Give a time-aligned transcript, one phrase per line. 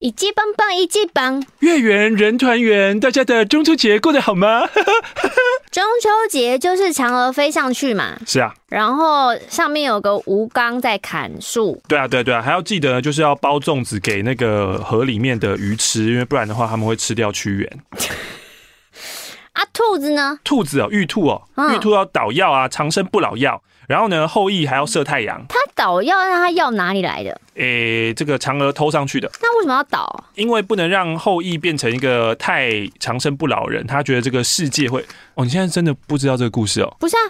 [0.00, 4.62] 一记棒棒一记棒，月圆人团圆，大家的中秋节过得好吗？
[5.70, 17.78] 中秋节就是嫦娥飞上去嘛，是啊，然后上面有个吴刚在砍树，对啊，对啊对啊，还要记得就是要包粽子给那个河里面的鱼吃，因为不然的话他们会吃掉屈原。
[19.52, 20.38] 啊，兔子呢？
[20.42, 23.62] 兔子哦，玉兔哦，嗯、玉兔要捣药啊，长生不老药。
[23.88, 25.42] 然后呢，后羿还要射太阳。
[25.48, 27.40] 他倒要，让他要哪里来的？
[27.54, 29.28] 诶，这个嫦娥偷上去的。
[29.40, 30.24] 那为什么要倒？
[30.34, 35.02] 因为不能让后羿变成一个太长生不老人，他觉得这个世界会……
[35.34, 36.96] 哦，你现在真的不知道这个故事哦？
[37.00, 37.20] 不是啊，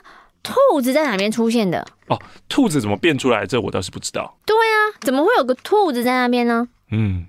[0.42, 1.86] 兔子在哪边出现的？
[2.08, 3.46] 哦，兔子怎么变出来？
[3.46, 4.36] 这我倒是不知道。
[4.44, 6.66] 对啊，怎么会有个兔子在那边呢？
[6.90, 7.27] 嗯，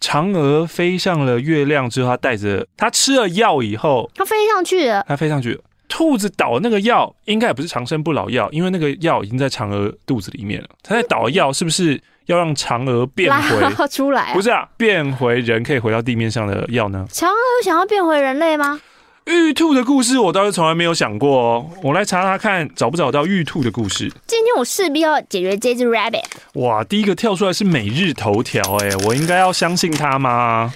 [0.00, 5.04] 嫦娥飞上了月亮之后，她带着她吃了药以后，她飞上去了。
[5.06, 5.60] 她飞上去了。
[5.94, 10.68] 兔子倒那个药应该也不是长生不老药，因为那个药已经在嫦娥肚子里面了。
[10.82, 14.32] 他在倒药是不是要让嫦娥变回出来、啊？
[14.32, 17.06] 不是啊，变回人可以回到地面上的药呢？
[17.12, 18.80] 嫦娥想要变回人类吗？
[19.26, 21.70] 玉兔的故事我倒是从来没有想过哦。
[21.82, 24.10] 我来查查看，找不找到玉兔的故事？
[24.26, 26.24] 今天我势必要解决这只 rabbit。
[26.54, 30.72] 哇，第一个跳出来是每日头条，哎，我应该要相信他吗？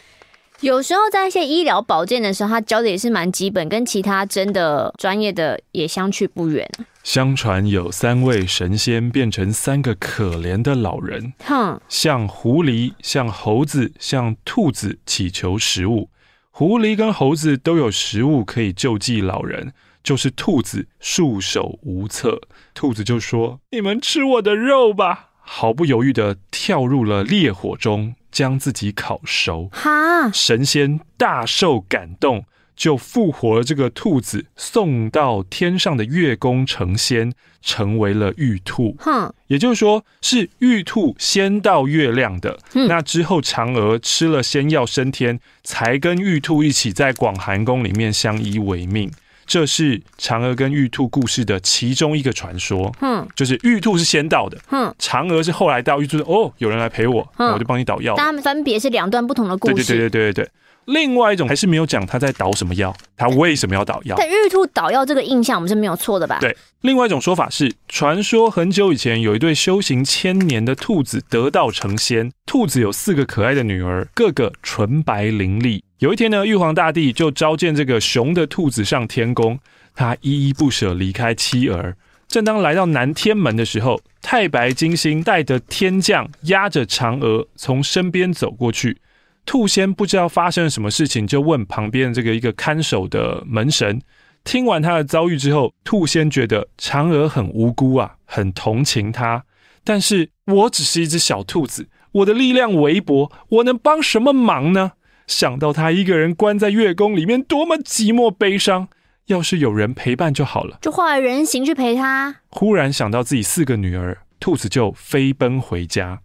[0.61, 6.67] 有时候在一些医疗保健的时候，他教的也是蛮基本，跟其他真的专业的也相去不远。
[7.05, 16.09] 相传有三位神仙变成三个可怜的老人，哼，向狐狸、向猴子、向兔子祈求食物。
[16.51, 22.41] 狐狸跟猴子都有食物可以救济老人，就是兔子束手无策。
[22.73, 28.15] 兔子就说：“你们吃我的肉吧！”毫不犹豫地跳入了烈火中。
[28.37, 30.31] 将自己烤熟，哈！
[30.31, 32.45] 神仙大受感动，
[32.77, 38.95] 就复活了这个兔子，送到天上的月宫成仙，成为了玉兔。
[38.99, 42.59] 哼，也就是说，是玉兔先到月亮的。
[42.75, 49.11] 嗯，那之后，嫦娥吃了仙药升天，才跟玉兔一起在广寒宫里面相依为命。
[49.47, 56.01] 这是嫦娥跟玉兔故事的其中一个传说，嗯，就是玉兔是先到的，嗯，嫦娥是后来到。
[56.01, 59.75] 玉兔说：“哦，有人来陪我，嗯，我就帮你捣药。”但他们分别是两段不同的故事。
[59.75, 60.51] 对对对对对对。
[60.87, 64.15] 另外一种还是没有讲他在捣什么药，他为什么要捣药？
[64.17, 66.39] 但玉兔捣药这个印象我们是没有错的吧？
[66.41, 66.57] 对。
[66.83, 75.83] 另外一种说法是，传说很久以前有一对修行千年的兔子得道成仙，兔子有四个可爱的女儿，个个纯白伶俐。
[75.99, 79.59] 有一天呢，玉皇大帝就召见这个熊的兔子上天宫，
[79.95, 81.97] 他依依不舍离开妻儿。
[82.29, 88.99] 正当来到南天门的时候，太白金星带着天将压着嫦娥从身边走过去。
[89.47, 94.03] 兔仙不知道发生了什么事情，就问旁边这个一个看守的门神。
[94.45, 99.43] 听完他的遭遇之后，兔仙觉得嫦娥很无辜啊，很同情他。
[99.83, 104.93] 但是我只是一只小兔子，我的力量微薄，我能帮什么忙呢？
[105.27, 108.89] 想到他一个人关在月宫里面，多么寂寞悲伤。
[109.27, 112.37] 要是有人陪伴就好了，就化为人形去陪他。
[112.51, 116.21] 忽然想到自己四个女儿，兔子就飞奔回家。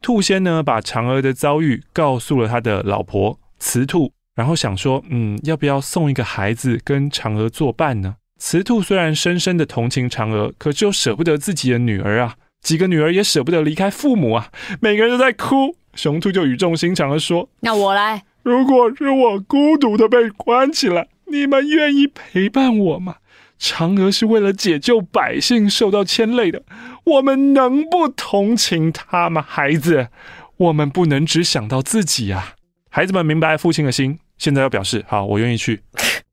[0.00, 8.16] 兔仙呢，把嫦娥的遭遇告诉了他的老婆雌兔，然后想说，嗯，要不要送一个孩子跟嫦娥作伴呢？
[8.38, 14.50] 雌兔虽然深深的同情嫦娥，可就舍不得自己的女儿啊，几个女儿也舍不得离开父母啊，
[14.80, 15.76] 每个人都在哭。
[15.94, 23.16] 雄兔就语重心长的说：“那我来，如果是我孤独的被关起来，你们愿意陪伴我吗？”
[23.58, 26.62] 嫦娥是为了解救百姓受到牵累的，
[27.02, 29.44] 我们能不同情她吗？
[29.44, 30.10] 孩子，
[30.58, 32.54] 我们不能只想到自己啊！
[32.88, 35.80] 孩子们明白父亲的心，现在要表示好，我愿意去。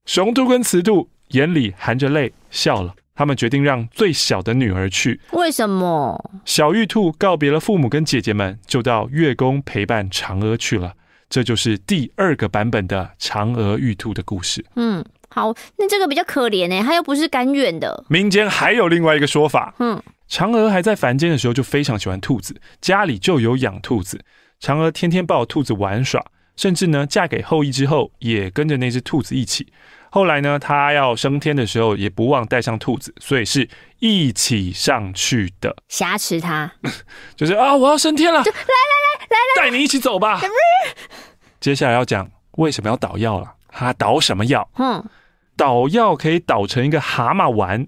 [0.06, 5.20] 雄兔跟雌兔眼里含着泪笑了，他们决定让最小的女儿去。
[5.32, 6.32] 为什么？
[6.46, 10.94] 小玉兔告别了父母跟姐姐们，就到月宫陪伴嫦娥去了。
[11.34, 14.64] 这就是第二个版本的嫦娥玉兔的故事。
[14.76, 15.04] 嗯。
[15.30, 18.06] 好，那这个比较可怜呢，他又不是甘愿的。
[18.08, 20.00] 民间还有另外一个说法，嗯，
[20.30, 24.24] 嫦娥还在凡间的时候就非常喜欢兔子，家里就有养兔子。
[24.62, 26.24] 嫦娥天天抱兔子玩耍，
[26.56, 29.74] 甚至呢，嫁给后羿之后也跟着那只兔子一起。
[30.14, 33.68] 后来呢，他要升天的时候也不忘带上兔子，所以是
[33.98, 35.76] 一起上去的。
[35.90, 36.72] 挟持他，
[37.36, 38.56] 就是啊，我要升天了，来来来
[39.32, 40.40] 来来，带你一起走吧。
[41.60, 44.70] 接下来要讲为什么要捣药了，他捣什么药？
[44.78, 45.04] 嗯。
[45.58, 47.88] 捣药可以捣成一个蛤蟆丸，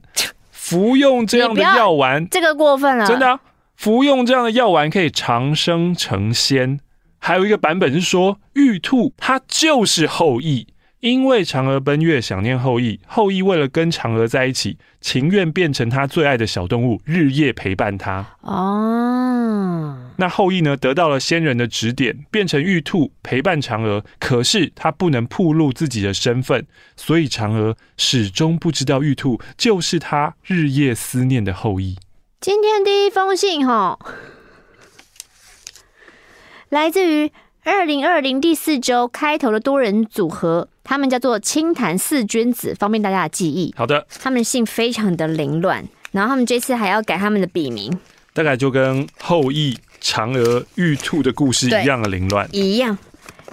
[0.49, 3.05] 服用这样的药丸，这个过分了。
[3.05, 3.39] 真的啊，
[3.75, 6.79] 服用这样的药丸可以长生成仙。
[7.19, 10.67] 还有一个版本是说，玉兔它就是后羿，
[11.05, 18.25] 因为嫦娥奔月，想念后羿，后羿为了跟嫦娥在一起，情愿变成他最爱的小动物，日夜陪伴他。
[18.41, 24.03] 哦，那后羿呢，得到了仙人的指点，变成玉兔陪伴嫦娥。
[24.19, 26.65] 可是他不能暴露自己的身份，
[26.95, 31.99] 所以嫦娥始终不知道玉兔就是他日夜思念的后羿。
[32.41, 33.99] 今天第一封信，哈，
[36.69, 37.31] 来自于
[37.65, 40.67] 二零二零第四周开头的多人组合。
[40.83, 43.73] 他们叫做清谈四君子，方便大家的记忆。
[43.75, 47.91] 好的，他们姓非常的凌乱，然后他们这次还要改他们的笔名，
[48.33, 52.47] 大概就跟后羿、嫦娥、玉兔的故事一样的凌乱。
[52.51, 52.95] 一样。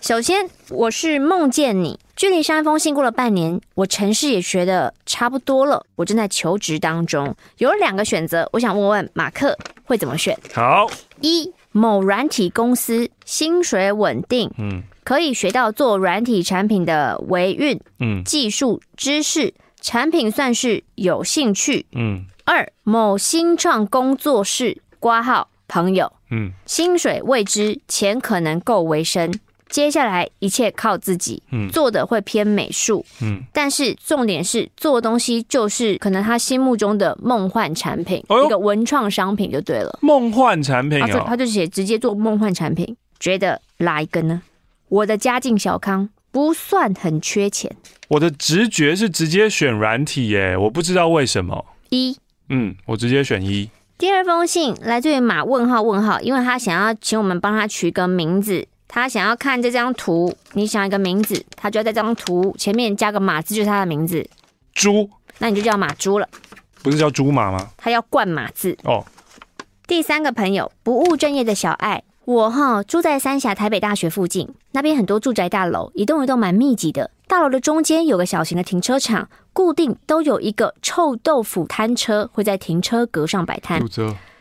[0.02, 10.38] 首先，我是梦见你，距离上一封信过了半年，我城市也学的差不多了，我正在求职当中，有两个选择，我想问问马克会怎么选？
[10.52, 10.86] 好，
[11.22, 14.82] 一某软体公司，薪水稳定，嗯。
[15.04, 22.24] 可以学到做软体产品的维运，嗯，技术知识，产品算是有兴趣，嗯。
[22.44, 29.32] 二某新创工作室挂号朋友，嗯，薪水未知，钱可能够维生，
[29.72, 44.42] 接下来一切靠自己，嗯，做的会偏美术，嗯，但是重点是做的东西就是可能他心目中的梦幻产品，哦、一个文创商品就对了，梦幻产品、哦，他就他就写直接做梦幻产品，觉得哪一个呢？
[44.90, 47.74] 我的家境小康，不算很缺钱。
[48.08, 51.64] 我的直觉是直接选软体耶，我不知道为什么。
[51.88, 52.14] 一，
[52.50, 53.70] 嗯，我直接选一。
[53.96, 64.28] 第二封信来自于马问号问号，因为他想要请我们帮他取个名字，他想要看这张图，你想一个名字，他就要在这张图前面加个马字，就是他的名字。
[64.74, 65.08] 猪，
[65.38, 66.28] 那你就叫马猪了。
[66.82, 67.70] 不是叫猪马吗？
[67.78, 68.76] 他要冠马字。
[68.84, 69.02] 哦。
[69.86, 72.02] 第三个朋友，不务正业的小爱。
[72.26, 77.10] 我哈住在三峡台北大学附近，那边很多住宅大楼，一栋一栋蛮密集的。
[77.26, 83.82] 大楼的中间有个小型的停车场，固定都有一个臭豆腐摊车会在停车格上摆摊。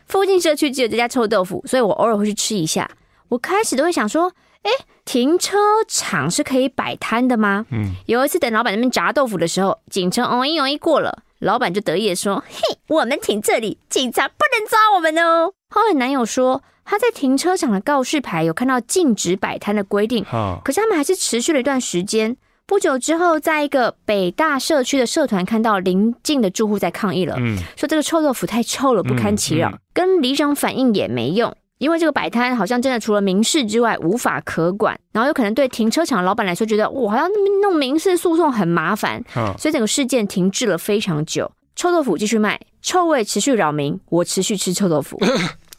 [0.06, 2.86] 附近社区只有这家臭豆腐，所以我偶尔会去吃一下。
[3.32, 4.30] 我开始都会想说，
[4.62, 4.70] 哎，
[5.06, 5.56] 停车
[5.88, 7.64] 场是可以摆摊的吗？
[7.70, 7.92] 嗯。
[8.06, 16.62] 有一次等老板那边炸豆腐的时候，警车嗡一嗡一过了，老板就得意的说：“嘿，我们停这里，警察不能抓我们哦。”后来男友说。
[16.84, 20.24] 他在停车场的告示牌有看到禁止摆摊的规定，
[20.64, 22.36] 可是他们还是持续了一段时间。
[22.66, 27.36] 不久之后，在一个北大社区的社团看到邻近的住户在抗议了，
[27.76, 29.72] 说这个臭豆腐太臭了，不堪其扰。
[29.94, 37.28] 跟里长反映也没用，因为这个摆摊好像真的除了民事之外无法可管，然后有可能对停车场老板来说觉得哇，好像
[37.60, 39.20] 弄民事诉讼很麻烦，
[39.58, 41.50] 所以整个事件停滞了非常久。
[41.74, 45.18] 臭豆腐继续卖，臭味持续扰民，我持续吃臭豆腐。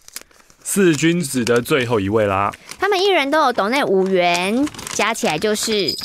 [0.61, 5.95] 四君子的最后一位啦，他们一人都有斗内五元，加起来就是。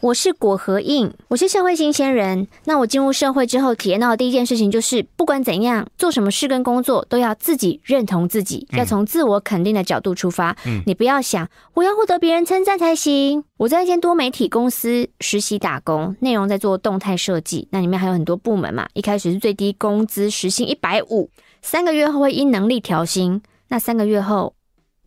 [0.00, 2.46] 我是果和印，我是社会新鲜人。
[2.66, 10.56] 那我进入社会之后，体验到的第一件事情就是，不管怎样，做什么事跟工作，都要自己认同自己，要从自我肯定的角度出发。
[10.66, 13.42] 嗯，你不要想我要获得别人称赞才行。
[13.56, 18.86] 我在一间多媒体公司实习打工，内容在做动态设计，那里面还有很多部门嘛。
[18.94, 21.28] 一开始是最低工资，时薪一百五。
[21.60, 24.54] 三个月后会因能力调薪，那三个月后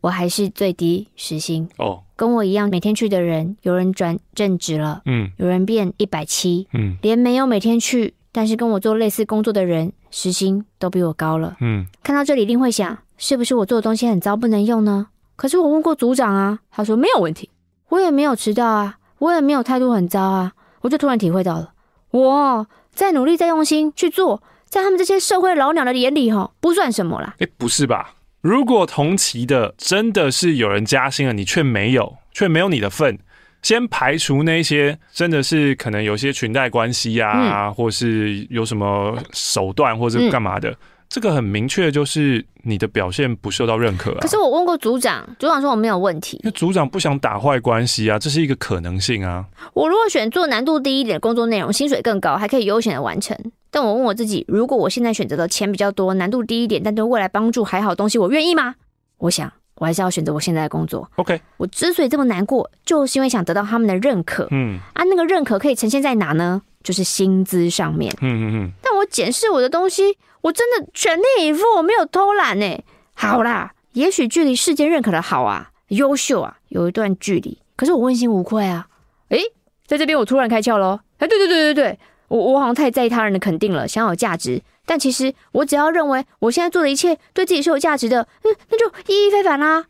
[0.02, 2.02] 我还是最低时薪哦。
[2.22, 11.84] 跟我一样每天去的人，有人转正职了，嗯，有人变一百七，嗯，连没有每天去，但是跟我做类似工作的人，时薪都比我高了，嗯。
[12.00, 15.08] 看到这里一定会想，是不是我做的东西很糟不能用呢？
[15.34, 17.50] 可是我问过组长啊，他说没有问题，
[17.88, 20.52] 我也没有迟到啊，我也没有态度很糟啊，
[20.82, 21.72] 我就突然体会到了，
[22.12, 24.40] 我再努力再用心去做。
[24.66, 27.34] 在他们这些社会老鸟的眼里，哈，不算什么啦。
[27.40, 28.14] 哎，不是吧？
[28.42, 33.18] 如果同期的真的是有人加薪了，你却没有，却没有你的份，
[33.62, 40.70] 先排除那些真的是可能有些裙带关系呀、啊嗯，或是有什么手段，或者干嘛的。
[40.70, 40.76] 嗯
[41.12, 44.18] 这个很明确，就是你的表现不受到认可啊。
[44.22, 46.38] 可是我问过组长，组长说我没有问题。
[46.42, 49.44] 因为组长不想打坏关系啊，这是一个可能性啊。
[49.74, 53.36] 我如果选做难度低一点的工作内容，薪水更高，还可以悠闲的完成。
[53.72, 58.76] 但我问我自己，如果我现在选择的钱比较多，难度低一点，但对未来帮助还好的东西，我愿意吗？
[59.18, 61.10] 我想我还是要选择我现在的工作。
[61.16, 64.46] OK，我之所以这么难过，就是因为想得到他们的认可。
[64.52, 66.62] 嗯，啊，那个认可可以呈现在哪呢？
[66.84, 68.14] 就是薪资上面。
[68.20, 68.72] 嗯嗯嗯。
[68.82, 70.18] 但我检视我的东西。
[70.42, 72.82] 我真的全力以赴，我没有偷懒呢。
[73.14, 77.56] 好啦，也许距离世间认可的好啊、优秀啊，有一段距离。
[77.76, 78.88] 可是我问心无愧啊。
[79.28, 79.40] 诶，
[79.86, 80.98] 在这边我突然开窍喽。
[81.18, 81.98] 哎，对对对对对，
[82.32, 84.62] 我我好像太在意他人的肯定了，想要有价值。
[84.86, 89.84] 但其实我只要认为我现在做的一切对自己是有价值的，嗯，那就意义非凡啦。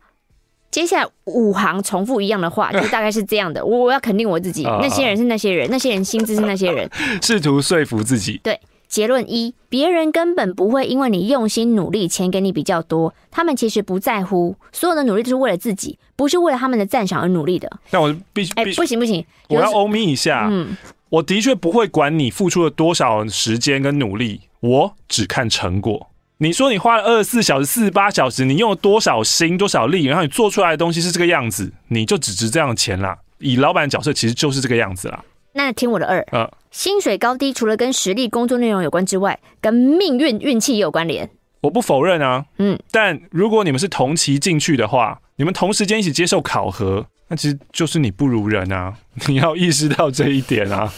[0.69, 3.65] 接下来五行重复一样的话，就大概是这样的。
[3.65, 6.89] 我我要肯定我自己，那些人是那些人，那些人薪资是那些人，
[7.23, 8.39] 试图说服自己。
[8.43, 14.55] 对，结论一：别人根本不会因为你用心努力，钱给你比较多，他们其实不在乎。
[14.71, 17.71] 所有的努力都是为了自己，不是为了他们的赞赏而努力的。
[17.91, 20.49] 那我必须，哎，不行不行，我要欧米一下。
[20.51, 20.75] 嗯，
[21.13, 26.09] 我的确不会管你付出了多少时间跟努力，我只看成果。
[26.39, 33.15] 你说你花了二十四小时、四十八小时，你用了多少心、多少力，然后你做出来的东西是这个样子，你就只值这样的钱啦。
[33.37, 35.23] 以老板的角色，其实就是这个样子啦。
[35.53, 41.29] 那听我的二，呃，薪水高低除了跟实力、工作内容有关之外，跟命运、运气也有关联。
[41.61, 48.93] 我不否认啊，嗯，但如果你们是同期进去的话，你们同时间一起接受考核，那其实就是你不如人啊。
[49.27, 50.93] 你要意识到这一点啊。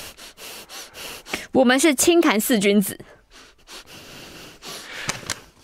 [1.52, 3.00] 我们是清谈四君子。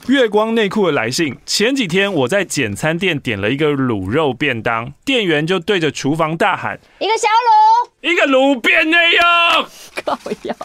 [0.07, 1.37] 月光内裤的来信。
[1.45, 9.23] 前几天我在简餐店点了一个卤肉便当，店员就对着厨房大喊：“一个小卤，一个卤便内用。”
[10.03, 10.55] 靠腰。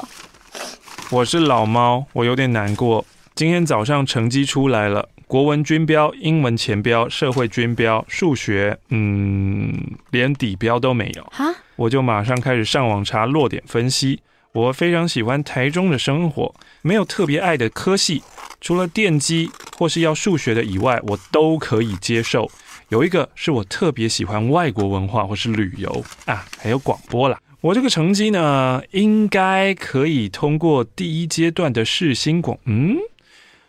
[1.11, 3.05] 我是老猫，我有点难过。
[3.35, 9.75] 今天早上成绩出来了，国文军标，英文前标，社会军标，数学，嗯，
[10.11, 11.25] 连底标都没有。
[11.33, 14.21] 哈，我就马上开始上网查落点分析。
[14.53, 18.23] 我非常喜欢台中的生活，没有特别爱的科系。
[18.61, 22.49] 除了电机或是要数学的以外，我都可以接受。
[22.89, 27.39] 有一个是我特别喜欢外国文化或是旅游啊，还有广播啦。
[27.61, 32.97] 我这个成绩呢，应该可以通过第一阶段的试新广，嗯。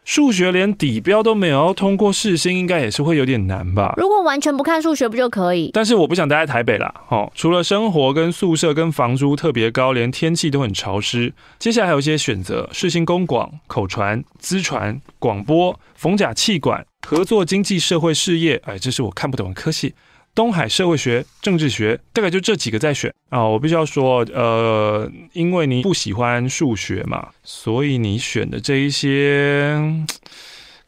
[0.07, 3.93] 数学连底标都没有，通过世新应该也是会有点难吧？
[3.97, 5.69] 如果完全不看数学，不就可以？
[5.73, 11.33] 但是我不想待在台北啦，哦，除了生活跟宿舍跟房租特别高，连天气都很潮湿。
[11.59, 18.61] 接下来还有一些选择：世新公广、口传、资传、广播、逢甲气管、合作经济社会事业。
[18.63, 19.93] 哎，这是我看不懂的科系。
[20.37, 23.43] 东海社会学、政治学，大概就这几个在选啊。
[23.43, 29.75] 我必须要说，呃，因为你不喜欢数学嘛，所以你选的这一些，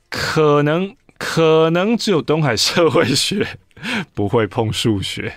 [0.07, 3.43] 可能可能只有东海社会学
[4.13, 5.33] 不会碰数学，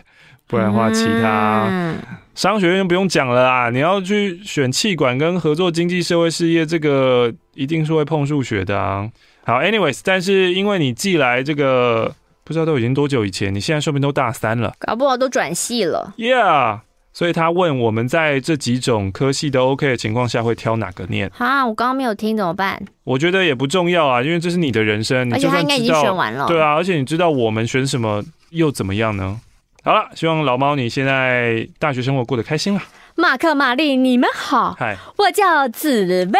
[0.46, 1.94] 不然的话，其他
[2.34, 3.70] 商学院不用讲了啊。
[3.70, 9.10] 你要去选气管跟合作经济社会事业，这个一定是会碰数学的啊。
[9.46, 12.14] 好，anyways，但是因为你寄来这个。
[12.44, 16.12] 不知道都已经多久以前，你现在说不定都大三了，搞不好都转系了。
[16.16, 16.80] Yeah，
[17.12, 21.30] 所以他问我们在这几种科系都 OK 的情况下会挑哪个念？
[21.34, 22.82] 哈，我刚刚没有听怎么办？
[23.04, 26.46] 我觉得也不重要啊，因为这是你的人生，你就算知道，而且他应该已经选完了。
[26.46, 29.40] 对啊，而且你知道我们选什么又怎么样呢？
[29.84, 32.80] 好了，希望老猫你现在大学生活过得开心了。
[33.16, 36.38] 马克、玛丽，你们好，嗨，我叫紫薇，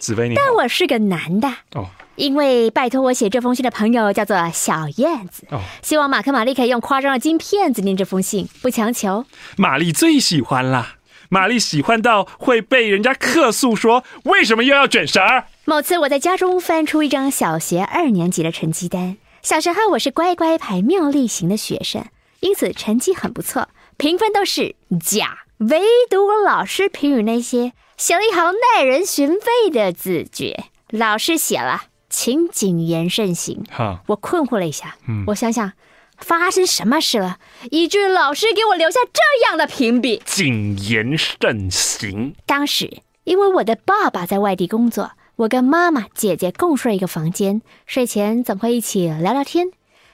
[0.00, 1.48] 紫薇你，但我是个男的。
[1.74, 1.86] 哦。
[2.14, 9.24] 因为拜托我写这封信的朋友叫做小燕子，哦，希望马克玛丽可以用夸张的金片子念这封信，不强求。
[9.56, 10.94] 玛丽最喜欢啦，
[11.28, 15.20] 玛丽喜欢到会被人家客诉说为什么又要卷舌。
[15.64, 22.04] 某次我在家中翻出一张小学二年级的成绩单，小时候我是乖乖牌妙丽型的学生，
[22.44, 25.46] 因此成绩很不错，评分都是甲。
[25.60, 30.54] 唯独我老师评语那些写了一行耐人寻味的字句，
[30.90, 31.84] 老师写了。
[32.10, 33.64] 请谨言慎行。
[33.70, 35.72] 哈，我困惑了一下，嗯，我想想，
[36.18, 37.38] 发生什么事了，
[37.70, 42.34] 以致老师给我留下这样的评比：谨言慎行。
[42.44, 49.70] 当时因为我的爸爸在外地工作，我跟妈妈、姐姐共睡一个房间，睡前总会一起聊聊天。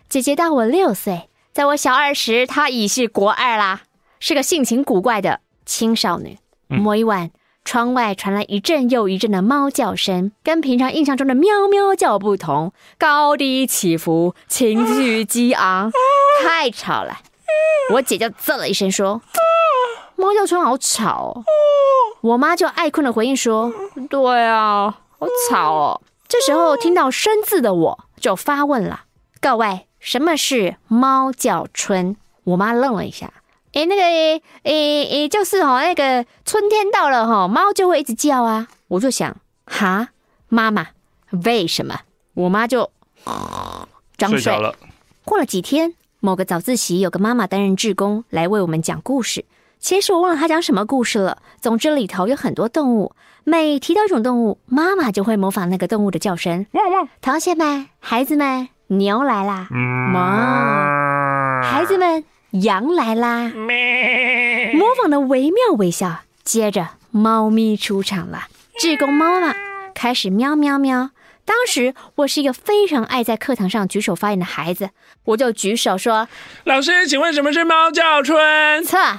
[0.09, 3.83] 姐姐大我六岁，在我小二时，她已是国二啦，
[4.19, 6.39] 是个性情古怪的青少女。
[6.69, 7.31] 某一晚。
[7.63, 15.93] 窗外传来一阵又一阵的猫叫声，跟平常印象中的喵喵叫不同，高低起伏，情绪激昂，
[16.43, 17.19] 太吵了。
[17.93, 19.21] 我姐就啧了一声说
[20.17, 21.45] ：“猫叫声好吵哦。
[22.23, 23.73] ”我妈就爱困的回应说
[24.09, 29.03] ：“对啊，好吵哦。”这时候听到生字的我就发问了
[29.39, 33.33] ：“各位，什么是猫叫春？”我妈愣了一下。
[33.75, 38.67] 诶，那个，诶诶，就是哈，那个春天到了哈，猫就会一直叫啊。
[38.89, 40.09] 我就想，哈，
[40.49, 40.89] 妈妈，
[41.45, 42.01] 为什么？
[42.35, 42.91] 我妈就
[44.19, 44.41] 张睡。
[44.41, 44.75] 睡了。
[45.25, 49.45] 过了几天，某个早自习有个妈妈担任志工来为我们讲故事。
[49.79, 51.39] 其实我忘了她讲什么故事了。
[51.61, 53.15] 总之里头有很多动物，
[53.45, 56.67] 每提到一种动物，妈妈就会模仿那个动物的叫声。
[56.73, 57.09] 汪汪！
[57.21, 59.69] 同学们，孩子们，牛来啦！
[59.71, 62.25] 妈，孩子们。
[62.51, 63.53] 羊来啦！
[64.75, 66.23] 模仿的惟妙惟肖。
[66.43, 68.49] 接着，猫咪出场了。
[68.81, 69.55] 志工猫妈
[69.95, 71.11] 开始喵喵喵，
[71.45, 74.91] 当时我是一个非常爱在课堂上举手发言的孩子，
[75.27, 76.27] 我就举手说
[76.67, 79.15] ：“老师，请问什么是猫叫春？”错，妈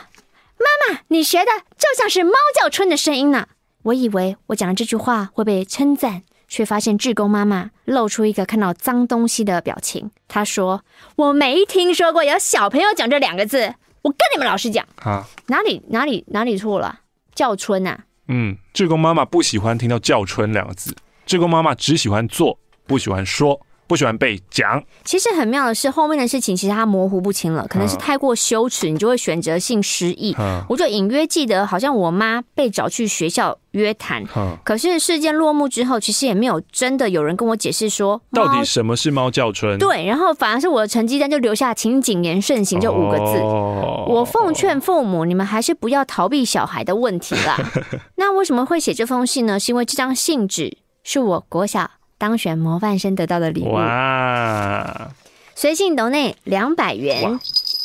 [0.90, 3.48] 妈，你学的就像是猫叫春的声音呢。
[3.84, 10.12] 我以为我讲的这句话会被称赞，却发现志工妈妈露出一个看到脏东西的表情。
[10.28, 10.84] 她说
[11.16, 17.00] ：“我没听说过有小朋友讲这两个字。”我跟你们老师讲啊，哪里哪里哪里错了？
[17.34, 18.04] 叫春啊？
[18.28, 20.94] 嗯，志工妈妈不喜欢听到“叫春”两个字。
[21.26, 23.62] 志工妈妈只喜欢做，不喜欢说。
[23.92, 24.82] 不喜欢被讲。
[25.04, 30.34] 其实很妙的是，后面的事情其实它模糊不清了，可能是太过羞耻，你就会选择性失忆。
[30.40, 34.24] 嗯、我就隐约记得，好像我妈被找去学校约谈。
[34.34, 39.78] 嗯、可是事件落幕之后，其实也没有真的有人跟我解释说，到底什么是猫叫春。
[39.78, 43.40] 对，然后反而是我的成绩单就留下“请谨言慎行”这五个字。
[43.42, 47.58] 哦、我奉劝父母，你们还是不要逃避小孩的问题啦。
[48.16, 49.60] 那为什么会写这封信呢？
[49.60, 51.92] 是因为这张信纸是我国小。
[52.22, 55.10] 当选模范生得到的礼物哇！
[55.56, 57.40] 随信斗内两百元，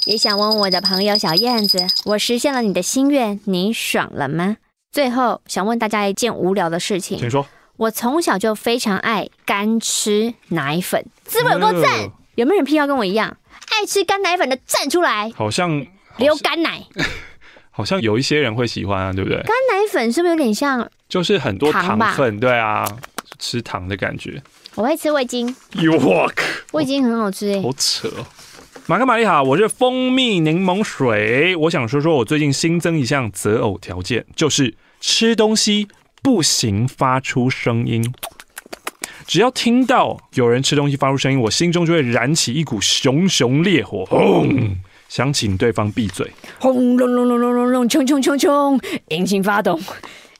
[0.04, 4.58] 也想问我的朋友小燕子，我实现了你的心愿，你爽了吗？
[4.92, 7.46] 最后想问大家一件无聊的事情，请说。
[7.78, 11.90] 我从小就非常爱干吃奶粉，滋味有够赞！
[12.00, 13.38] 呃、有没有人偏要跟我一样
[13.70, 15.32] 爱吃干奶粉的站出来？
[15.34, 15.86] 好像
[16.18, 16.84] 流干奶，
[17.72, 19.38] 好像有一些人会喜欢啊，对不对？
[19.38, 20.86] 干奶粉是不是有点像？
[21.08, 22.84] 就是很多糖分，对啊。
[23.38, 24.42] 吃糖的感觉，
[24.74, 25.46] 我会吃味精。
[25.72, 26.34] You walk，
[26.72, 28.26] 味精很好吃诶，好扯哦。
[28.86, 31.56] 马克玛丽好，我是蜂蜜柠檬水。
[31.56, 35.88] 我想说说我最近新增一项择偶条件，就是吃东西
[36.22, 38.12] 不行发出声音。
[39.26, 44.76] 只要听到有人吃东西发出声音，我心中就会燃起一股熊熊烈火，轰！
[45.08, 46.30] 想请对方闭嘴。
[46.60, 49.80] 轰隆隆隆隆隆隆，冲冲冲冲，引擎发动。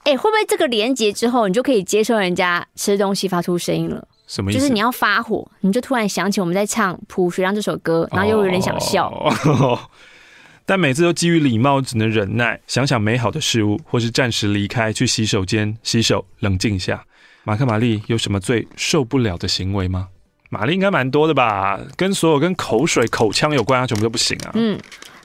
[0.07, 4.07] 哎、欸，会不会这个连接之后，你就可以接受人家吃东西发出声音了？
[4.29, 4.61] 什么意思？
[4.61, 9.09] 就是你要发火，你就突然想起我们在唱《朴学亮》这首歌，然后又有点想笑。
[9.09, 9.77] 哦、
[10.65, 17.05] 但每次都基于礼貌，只能忍耐，想想美好的事物，或是暂时离开去洗手间洗手，冷静一下。
[17.43, 20.07] 马克·玛丽有什么最受不了的行为吗？
[20.51, 21.81] 玛丽应该蛮多的吧？
[21.97, 24.53] 跟所有跟口水、口腔有关，啊全部都不行啊。
[24.55, 24.79] 嗯。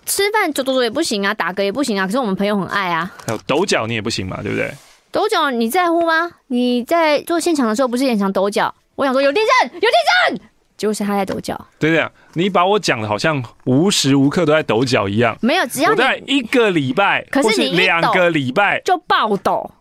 [0.06, 2.06] 吃饭走走走也不行啊，打嗝也不行啊。
[2.06, 3.12] 可是我们朋友很爱啊。
[3.26, 4.72] 还有抖脚你也不行嘛，对不对？
[5.12, 6.32] 抖脚你在乎吗？
[6.48, 8.74] 你在做现场的时候不是也常抖脚？
[8.96, 9.88] 我想说有地震，有地
[10.30, 10.42] 震，
[10.78, 11.68] 结果是他在抖脚。
[11.80, 15.38] 对对，你把我讲的好像无时无刻都在抖脚一样。
[15.42, 19.72] 没有，只要你在一个礼拜，可是你两个礼拜就爆抖，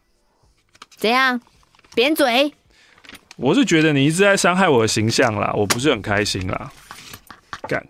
[0.97, 1.41] 怎样？
[1.95, 2.53] 扁嘴？
[3.37, 6.71] 我是觉得你一直在伤害我的形象啦，我不是很开心啦。
[7.69, 7.87] 干。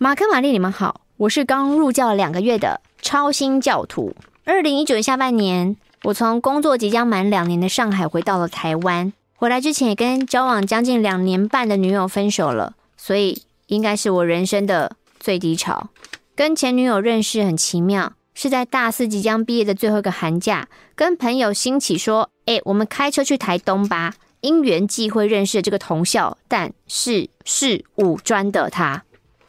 [0.00, 4.14] 马克、玛丽，你们好，我是刚入教两个月的超新教徒。
[4.44, 9.12] 二零一九下半年，我从工作即将满两年的上海回到了台湾。
[9.34, 15.88] 回来之前也跟交往将近两年半的女友分手了，所以应该是我人生的最低潮。
[16.36, 29.02] 跟前女友认识很奇妙，是在大四即将毕业的最后一个寒假，跟朋友兴起说：“哎，我们开车去台东吧。”因缘际会认识这个同校，但是是五专的他。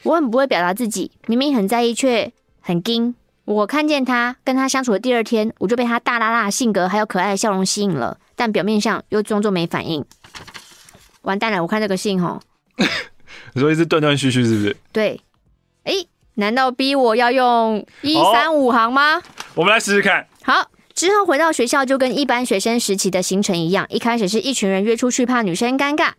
[0.04, 2.32] 我很不会表达自己，明明很在意，却
[2.62, 3.16] 很惊。
[3.46, 10.06] 我看见他跟他相处的第二天，我就被他大剌剌的性格还有可爱的笑容吸引了，但表面上又装作没反应。
[11.24, 12.40] 完蛋了，我看这个信吼，
[13.54, 14.78] 你说一直断断续续是不是？
[14.94, 15.20] 对，
[15.84, 15.94] 哎，
[16.36, 19.16] 难道逼我要用一三五行吗？
[19.16, 19.24] 哦，
[19.56, 20.28] 我们来试试看。
[20.44, 26.12] 好，之后回到学校就跟一般学生时期的行程一样，一开始是一群人约出去，怕女生尴尬。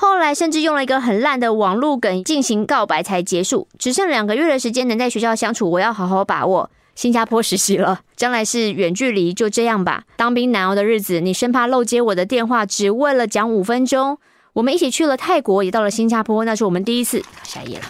[0.00, 3.68] 后来甚至用了一个很烂的网路梗进行告白才结束。
[3.78, 6.70] 只剩两个月的时间能在学校相处，我要好好把握。
[6.94, 10.04] 新加坡实习了，将来是远距离，就这样吧。
[10.16, 14.18] 当兵难熬的日子，你生怕漏接我的电话，只为了讲五分钟。
[14.54, 17.22] 我们一起去了泰国，也到了新加坡，那是我们第一次。
[17.42, 17.84] 下一页了，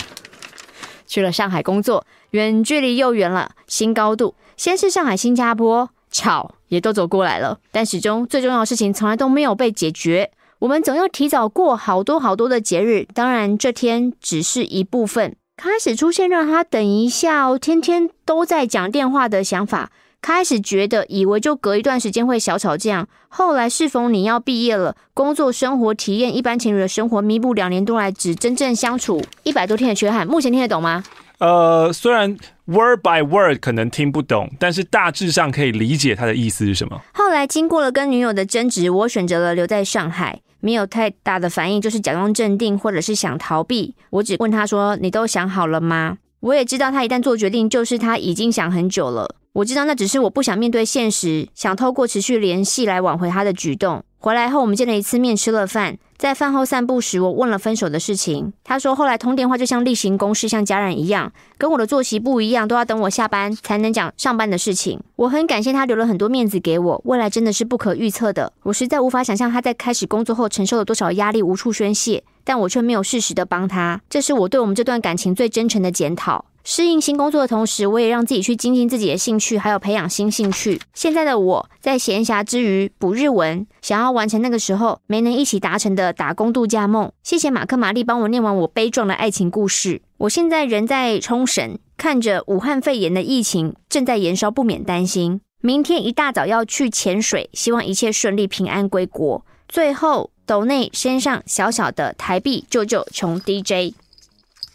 [1.06, 4.34] 去了上海工作，远距离又远了，新高度。
[4.56, 10.32] 先是上海、新加坡，吵也都走过来了，但始终最重要的事情从来都没有被解决。
[10.60, 15.34] 我们总要提早过好多好多的节日，当然这天只是一部分。
[15.56, 19.90] 开始出现让他等一下哦，天天都在讲电话的想法。
[20.20, 30.26] 开始觉得以为就隔一段时间会小吵架，后来适逢你要毕业了，工作生活体验一般情侣的生活，弥补两年多来只真正相处一百多天的缺憾。
[30.26, 31.02] 目前听得懂吗？
[31.38, 37.00] 呃，虽然 word by word 可能听不懂，但是大致上可以理解他的意思是什么。
[37.14, 40.42] 后来经过了跟女友的争执，我选择了留在上海。
[40.60, 43.94] 没有太大的反应，就是假装镇定，或者是想逃避。
[44.10, 49.36] 我只问他说：“你都想好了吗？”我也知道他一旦做决定，就是他已经想很久了。
[49.52, 54.02] 我知道那只是我不想面对现实，想透过持续联系来挽回他的举动。
[54.22, 55.96] 回来后，我们见了一次面，吃了饭。
[56.18, 58.52] 在饭后散步时，我问了分手的事情。
[58.62, 65.00] 他说，后来通电话就像例行公事，像家人一样，跟我的作息不一样，都要等我下班才能讲上班的事情。
[65.16, 67.00] 我很感谢他留了很多面子给我。
[67.06, 74.02] 未来真的是不可预测的，我实在无法想象他在开始工作后承受了多少压力，无处宣泄，但我却没有适时的帮他。
[74.10, 76.44] 这是我对我们这段感情最真诚的检讨。
[76.62, 80.80] 适应新工作的同时，我也让自己去精进自己的兴趣，还有培养新兴趣。
[80.94, 87.10] 现在的我在闲暇之余补日文，想要完成那个时候没能一起达成的打工度假梦。
[87.22, 90.02] 谢谢马克玛丽帮我念完我悲壮的爱情故事。
[90.18, 95.40] 我现在人在冲绳，看着武汉肺炎的疫情正在延烧，不免担心。
[95.62, 99.44] 明天一大早要去潜水，希望一切顺利，平安归国。
[99.68, 103.94] 最后，斗内身上小小的台币救救穷 DJ，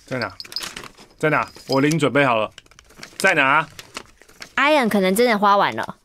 [0.05, 0.33] 在哪？
[1.17, 1.47] 在哪？
[1.69, 2.51] 我已经准备好了。
[3.17, 3.67] 在哪
[4.55, 5.95] ？Ian 可能真的花完了。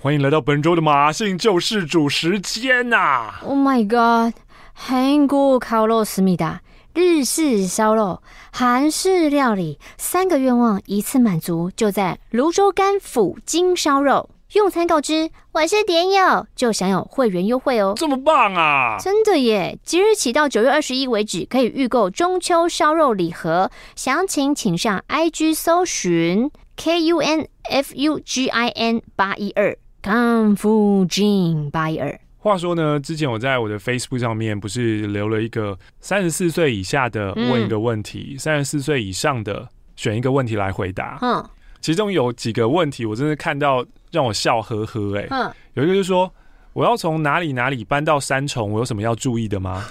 [0.00, 4.34] 欢迎来到本周的马姓救世主时间呐、啊！Oh my god！
[4.72, 6.62] 韩国烤肉思密达，
[6.94, 14.30] 日式烧肉，韩式料理，三个愿望一次满足，就在泸州干府金烧肉。
[14.54, 17.94] 用餐告知我是点友，就享有会员优惠哦！
[17.96, 18.96] 这么棒啊！
[18.98, 19.78] 真的耶！
[19.84, 32.18] 即日起到九月二十一为止，可以预购中秋烧肉礼盒，详情请上 IG 搜寻 K U N F U G I N 八一二康夫 Gin 八一二。
[32.38, 41.18] 话说呢，之前我在我的 Facebook 上面不是留了一个三十四岁以下的问一个问题，三十四岁以上的选一个问题来回答。
[41.22, 41.48] 嗯，
[41.80, 43.86] 其中有几个问题我真的看到。
[44.10, 46.32] 让我笑呵呵哎、有一个就是说，
[46.72, 49.84] 我要从哪里哪里搬到三重，我有什么要注意的吗？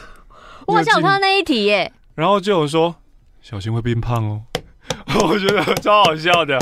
[0.68, 1.94] 我好像有看到那一题耶、欸。
[2.16, 2.96] 然后就有说，
[3.42, 4.44] 小心会变胖哦。
[5.28, 6.60] 我觉得超好笑的。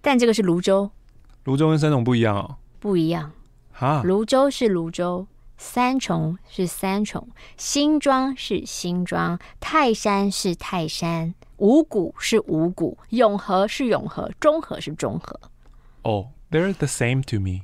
[0.00, 0.90] 但这个是泸州，
[1.42, 2.56] 泸州跟三重不一样哦。
[2.78, 3.32] 不一样
[3.78, 15.40] 啊，芦洲是泸州，三重是三重，新庄是新庄，泰山是泰山，五股是五股，永和是永和，中和是中和。
[16.02, 16.28] 哦。
[16.54, 17.62] They're the same to me.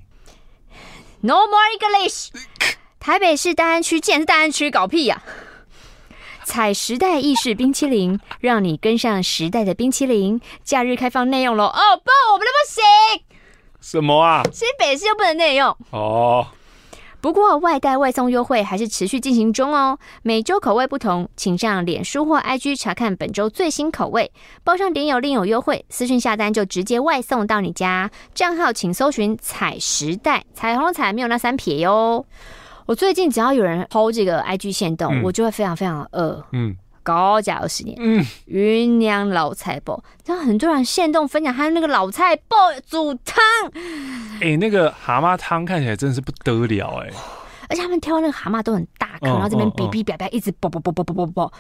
[1.21, 2.31] No more English.
[2.99, 6.43] 台北市大安区竟然是大安区，搞屁呀、啊！
[6.45, 10.41] 采时代意式冰淇淋，让你跟上时代的冰淇淋。
[10.65, 11.67] 假日开放内用喽！
[11.67, 13.25] 哦不，我们都不行。
[13.81, 14.43] 什么啊？
[14.53, 16.49] 新北市又不能内用哦。
[17.23, 17.31] Oh.
[17.31, 24.33] 不过外带外送优惠还是持续进行中哦，每周口味不同，请上脸书或 IG 查看本周最新口味，
[24.65, 28.11] 包上点友另有优惠，私讯下单就直接外送到你家。
[28.35, 32.25] 账号请搜寻彩时代，彩虹的彩没有那三撇哟。
[32.87, 36.43] 我最近只要有人 PO 这个 IG 限动，嗯、我就会非常非常饿。
[36.53, 36.75] 嗯。
[37.03, 42.57] 高价二十年，嗯，云娘老菜包，然后很多人现动分享他那个老菜包
[42.89, 43.43] 煮汤，
[44.41, 47.15] 哎、欸，那个蛤蟆汤看起来真的是不得了哎、欸，
[47.69, 51.53] 而且他们挑那个蛤蟆都很大颗，然后这边哔哔表表一直啵啵啵啵啵啵啵，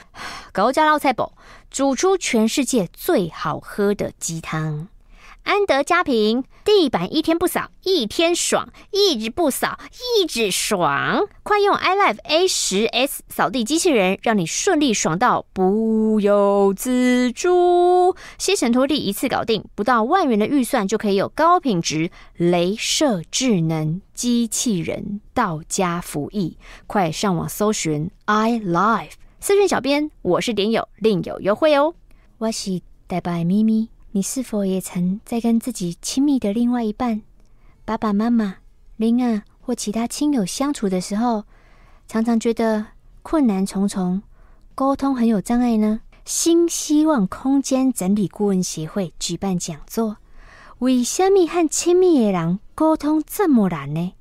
[0.52, 1.32] 高价老菜包
[1.70, 4.88] 煮出全世界最好喝的鸡汤。
[5.42, 9.78] 安德家平地板一天不扫一天爽，一直不扫
[10.18, 11.26] 一直爽。
[11.42, 18.14] 快用 iLife A 十 S 扫地机器人，让你顺利爽到不由自主。
[18.38, 26.56] 吸尘拖地一次搞定，不到万元的预算就可以有高品质镭射智能机器人到家服役。
[26.86, 31.94] 快上网搜寻 iLife，私讯小编，我是点友，另有优惠哦。
[32.38, 33.88] 我是大白咪咪。
[34.12, 37.22] 你是否也曾在跟自己亲密的另外一半、
[37.84, 38.56] 爸爸妈妈、
[38.96, 41.44] 另一半或其他亲友相处的时候，
[42.08, 42.86] 常常觉得
[43.22, 44.22] 困难重重，
[44.74, 46.00] 沟通很有障碍呢？
[46.24, 50.16] 新希望空间整理顾问协会举办讲座，
[50.80, 54.14] 为什么和亲密的人沟通这么难呢？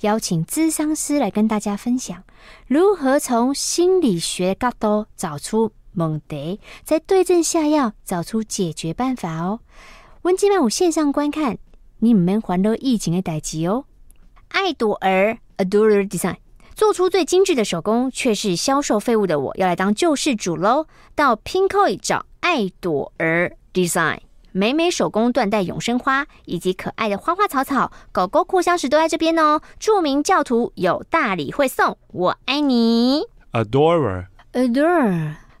[0.00, 2.24] 邀请咨商师来跟大家分享，
[2.66, 5.72] 如何从心理学角度找出。
[5.96, 9.60] 猛得在对症下药，找出解决办法哦。
[10.22, 11.56] 温基曼我线上观看，
[12.00, 13.86] 你们还乐疫情的代志哦。
[14.48, 16.36] 爱朵儿 Adore Design
[16.74, 20.86] 做出最精致的手工，却是销售废物的我，要来当救世主喽！
[21.14, 24.18] 到 Pinkoi 找爱朵儿 Design，
[24.52, 29.62] 美美手工缎带永生花，以及可爱的花花草草、狗狗扩香石都在这边哦。
[29.78, 34.26] 著名教徒有大礼会送，我爱你，Adore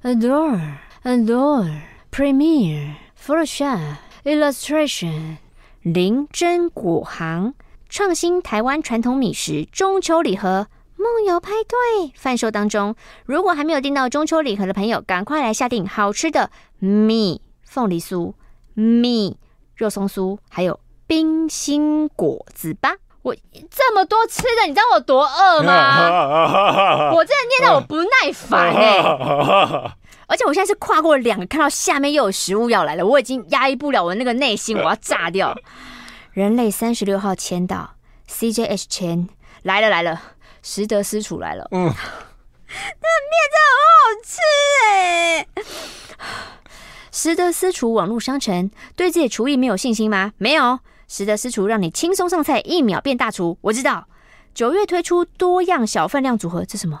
[0.06, 0.60] Adore,
[1.02, 5.38] Adore, Premiere, Photoshop, Illustration，
[5.82, 7.54] 林真果行
[7.88, 12.94] 创新台湾传统米食中秋礼盒梦游派对贩售当中。
[13.24, 18.34] 如果还没有订到中秋礼盒的朋友，赶快来下订好吃的米凤梨酥、
[18.74, 19.36] 米
[19.74, 22.94] 肉松酥，还有冰心果子吧。
[23.26, 23.34] 我
[23.68, 27.10] 这么多吃的，你知道我多饿吗？
[27.12, 29.96] 我真的念到我不耐烦哎、欸！
[30.28, 35.56] 而且我现在是跨过两个，看到下面又有食物要来了，我已经压抑不了我那个内心，我要炸掉。
[36.34, 37.94] 人类三十六号签到
[38.30, 39.28] ，CJH 签
[39.62, 40.22] 来了来了，
[40.62, 41.66] 食德私厨来了。
[41.72, 44.38] 嗯，那面真的好好吃
[44.84, 45.48] 哎、欸！
[47.10, 50.32] 食得私厨网络商城，对自己厨艺没有信心吗？
[50.38, 50.78] 没有。
[51.08, 53.58] 食得私厨让你轻松上菜，一秒变大厨。
[53.60, 54.08] 我知道，
[54.54, 57.00] 九月推出多样小分量组合，这什么？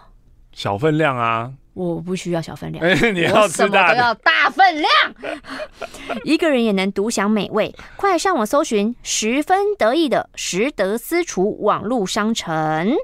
[0.52, 1.52] 小分量啊！
[1.74, 4.90] 我不需要小分量， 欸、你要吃大的，都要大分量。
[6.24, 12.94] 一个人也能独享美味，快上网搜寻，十分得意的食得私厨网络商城。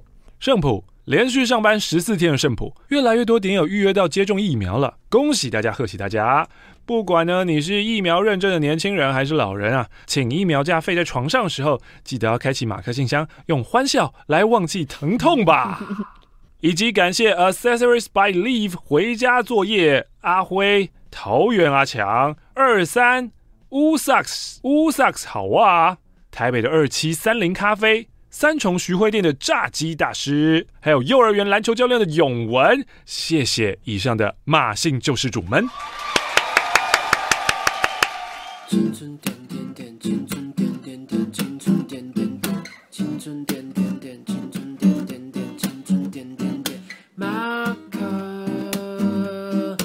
[0.41, 6.49] 圣普连续上班十四天的圣普，越来越多点友预约到接种疫苗了，恭喜大家，贺喜大家！
[6.85, 15.81] 不管呢，你是疫苗认证的年轻人还是老人啊，请疫苗假废在床上的时候，记得要开启马克信箱，用欢笑来忘记疼痛吧。
[16.61, 23.33] 以及感谢 Accessories by Leave 回家作业阿辉、桃园阿强、二三
[23.71, 25.99] 乌萨克斯乌萨克斯好啊，
[26.31, 35.67] 台北的二七三零咖啡、三重徐汇店的炸鸡大师，还有幼儿园篮球教练的永文，谢谢以上的马姓救世主们。
[38.73, 46.81] 青春点点点，青春点点点，青春点点点，青春点点点，青春点点点，青春点点点。
[47.15, 49.77] 马克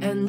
[0.00, 0.26] and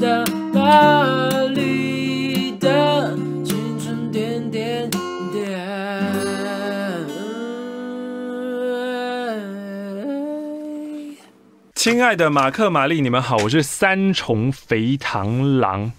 [0.53, 4.87] 巴黎的青春点点
[5.31, 5.67] 点。
[11.73, 15.91] 亲爱的马克、玛丽，你们好，我是三重肥螳螂。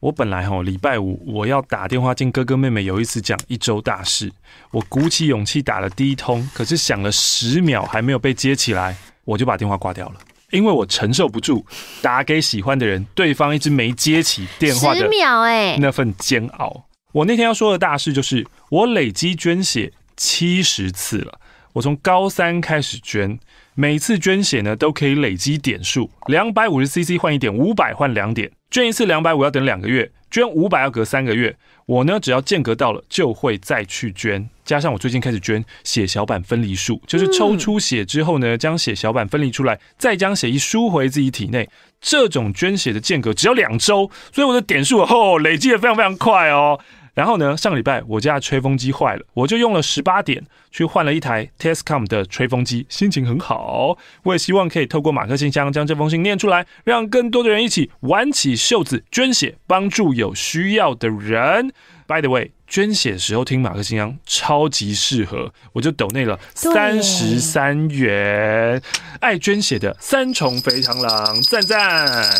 [0.00, 4.32] 我本来哈礼拜五我要打电话进哥哥妹妹有一次讲一周大事，
[4.70, 10.14] 我鼓起勇气打了第一通，可是响了十秒还没有被接起来，我就把电话挂掉了，
[10.52, 11.66] 因为我承受不住
[12.00, 16.84] 打给喜欢的人，对方一直没接起电话的十秒哎那份煎熬。
[17.12, 21.38] 我那天要说的大事就是我累积捐血七十次了，
[21.72, 23.38] 我从高三开始捐，
[23.74, 28.50] 每次捐血呢都可以累积点数，两百五十 CC 换一点，五百换两点。
[28.70, 31.56] 捐一次两百五要等两个月，捐五百要隔三个月。
[31.86, 34.48] 我呢，只要间隔到了就会再去捐。
[34.64, 41.68] 加上我最近开始捐血小板分离术，就是抽出血之后呢，将血小板分离出来，再将血液输回自己体内。
[42.00, 46.78] 这种捐血的间隔只要两周，所以我的点数哦累积的非常非常快哦。
[47.20, 53.98] 然后呢，上个礼拜我家的吹风机坏了，我就用了十八点去换了一台 Tascam 的吹风机，心情很好。
[54.22, 61.74] 我也希望可以透过马克信箱将这封信念出来，让更多的人一起挽起袖子捐血，帮助有需要的人。
[62.06, 68.80] By the way，捐血时候听马克信箱超级适合，我就抖内了三十三元。
[69.20, 72.30] 爱捐血的三重肥螳螂，赞赞！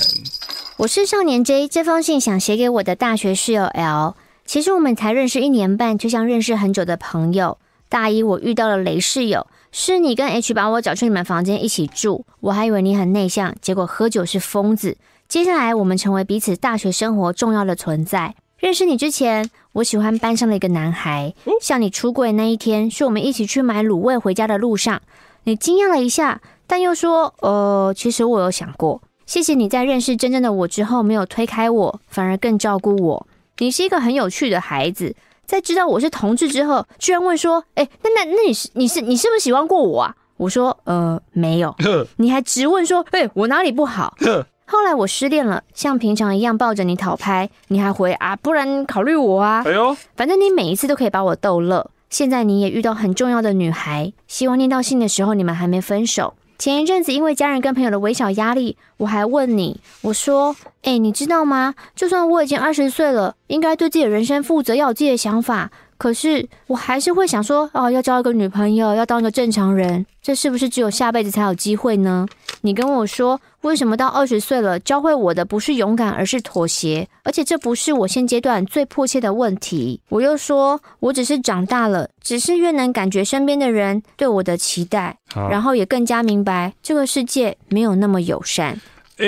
[0.79, 4.15] 我是少年 J，这封信想写给我的大学室友 L。
[4.51, 7.59] 其实我们才认识一年半，就像认识很久的朋友。
[7.89, 14.97] 大一我遇到了雷室友，是你跟 H 把我找去你们房间一起住，我还以为你很内向，结果喝酒是疯子。
[15.29, 18.35] 接下来我们成为彼此大学生活重要的存在。
[18.59, 21.33] 认识你之前，我喜欢班上的一个男孩。
[21.63, 25.01] 像你出轨那一天，是我们一起去买卤味回家的路上，
[25.45, 33.27] 你惊讶了一下，但又说：“呃，其实我有想过。”谢谢你在认识真正的我之后，没有推开我，反而更照顾我。
[33.61, 41.77] 你是一个很有趣的孩子，在知道我是同志之后，居然问说：“哎，那那那你是你是你是不是喜欢过我啊？”我说：“呃，没有。
[42.17, 44.17] ”你还直问说：“哎，我哪里不好？”
[44.65, 49.63] 后来我失恋了，像平常一样抱着你讨拍，你还回啊，不然考虑我啊。
[49.67, 51.91] 哎呦，反正你每一次都可以把我逗乐。
[52.09, 56.35] 现在你也遇到很重要的女孩，希望念到信的时候你们还没分手。
[56.61, 61.75] 前一阵子，因为家人跟朋友的微小压力，我还问你，我说：“哎，你知道吗？
[61.97, 72.27] 就算我已经二十岁了，应该对自己的人生负责，要有自己的想法。”可是我还是会想说，哦，要交一个女朋友，要当一个正常人，这是不是只有下辈子才有机会呢？
[72.63, 77.07] 你跟我说，为什么到二十岁了，教会我的不是勇敢，而是妥协？
[77.23, 80.01] 而且这不是我现阶段最迫切的问题。
[80.09, 85.19] 我又说，我只是长大了，只是越能感觉身边的人对我的期待，
[85.51, 88.81] 然后也更加明白这个世界没有那么友善。
[89.19, 89.27] 诶、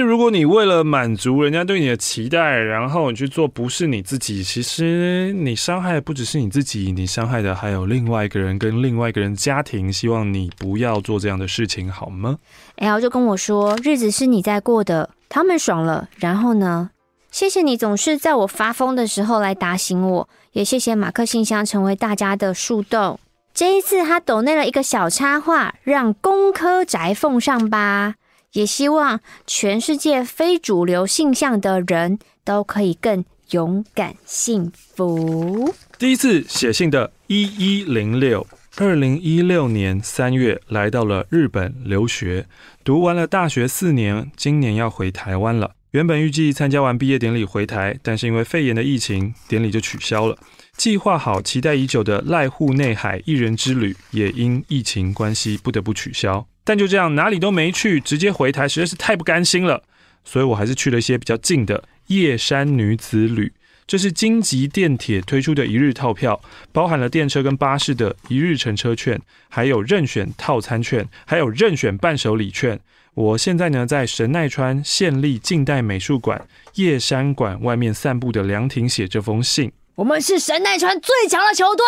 [0.00, 9.92] 如果你为了满足人家对你的期待，然后你去做不是你自己，其实你伤害的不只是你自己，你伤害的还有另外一个人跟另外一个人家庭。
[9.92, 12.38] 希望你不要做这样的事情，好吗
[12.76, 16.90] ？？L 就跟我说，日子是你在过的，他们爽了，然后呢？
[17.30, 23.20] 谢谢你总是在我发疯的时候来打醒我，也谢谢马克信箱成为大家的树洞。
[23.54, 28.14] 这一次他抖内了一个小插画，让工科宅奉上吧。
[28.52, 35.72] 也希望全世界非主流性向的人都可以更勇敢幸福。
[35.98, 42.46] 第一次写信的一一零六，二零一六年三月来到了日本留学，
[42.82, 45.72] 读完了大学四年，今年要回台湾了。
[45.92, 50.38] 原本预计参加完毕业典礼回台，但是因为肺炎的疫情，典礼就取消了。
[50.80, 56.48] 计划好、期待已久的濑户内海一人之旅，也因疫情关系不得不取消。
[56.64, 59.82] 但就这样，哪里都没去，直接回台，实在是太不甘心了。
[60.24, 63.52] 所以我还是去了一些比较近的叶山女子旅。
[63.86, 66.40] 这是京急电铁推出的一日套票，
[66.72, 72.80] 包含了电车跟巴士的一日乘车券，还有任选套餐券，还有任选伴手礼券。
[73.12, 79.70] 我现在呢，在神奈川县立近代美术馆叶山馆外面散步的凉亭写这封信。
[80.00, 81.84] 我们是神奈川最强的球队。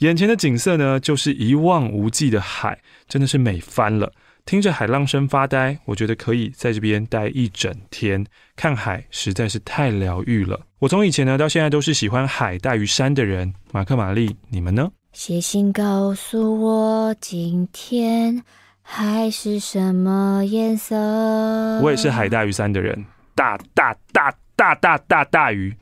[0.00, 4.12] 眼前的景色呢，就是一望无际的海，真的是美翻了。
[4.44, 8.22] 听着海浪声发呆，我觉得可以在这边待一整天。
[8.54, 10.60] 看海实在是太疗愈了。
[10.78, 13.50] 我从以前呢到现在都是喜欢海大于山的人。
[13.72, 14.90] 马克、玛丽，你们呢？
[15.14, 18.42] 写信告诉我今天。
[18.82, 20.94] 海是什么颜色？
[21.80, 23.02] 我也是海大于山的人，
[23.34, 25.74] 大大大大大大大鱼。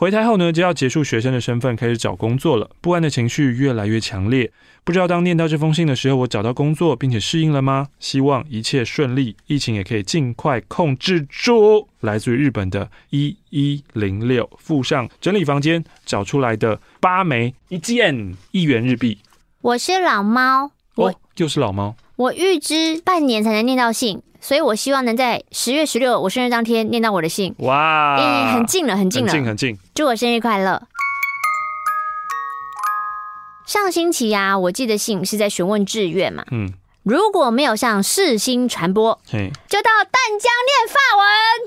[0.00, 2.70] 回台后呢，就要结束学生的身份，开始找工作了。
[2.80, 4.50] 不安的情绪越来越强烈。
[4.82, 7.88] 不知道当念到这封信的时候，我找到工作并且适应了吗？
[7.98, 11.86] 希望一切顺利，疫情也可以尽快控制住。
[12.00, 19.18] 来自于日本的一一零六，附上整理房间找出来的八枚一件一元日币。
[19.60, 21.94] 我是老猫，我、哦、就是老猫。
[22.20, 27.54] 我预知半年才能念到信，所以我希望能在十月十六我生日当天念到我的信。
[27.60, 29.78] 哇，欸、很近了，很近了，很近很近。
[29.94, 30.82] 祝我生日快乐！
[33.66, 36.70] 上星期呀、啊，我寄的信是在询问志愿嘛，嗯，
[37.04, 41.26] 如果没有向世新传播，嘿，就到淡江念法文。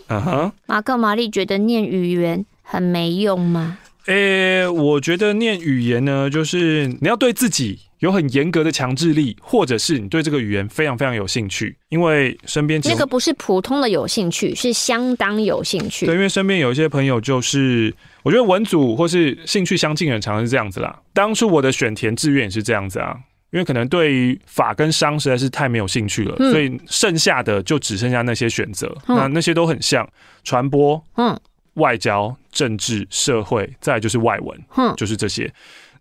[0.10, 3.80] 嗯哼，马克玛丽觉得念语言很没用吗？
[4.06, 16.06] 诶、欸，我觉得念语言呢，就是你要对自己有很严格的强制力，或者是你对这个语言非常非常有兴趣，因为身边那个不是普通的有兴趣，是相当有兴趣。
[16.06, 21.00] 对，因为身边有一些朋友，就是我觉得文组或是兴趣相近的人，常常是这样子啦。
[21.14, 23.18] 当初我的选填志愿也是这样子啊，
[23.52, 30.06] 因为可能对于法跟商实在是太没有兴趣了，嗯、所以剩下的就只剩下那些选择，嗯、那那些都很像
[30.44, 31.40] 传播，嗯。
[31.78, 35.52] 外交、政治、社会，再来就是外文，嗯就是这些。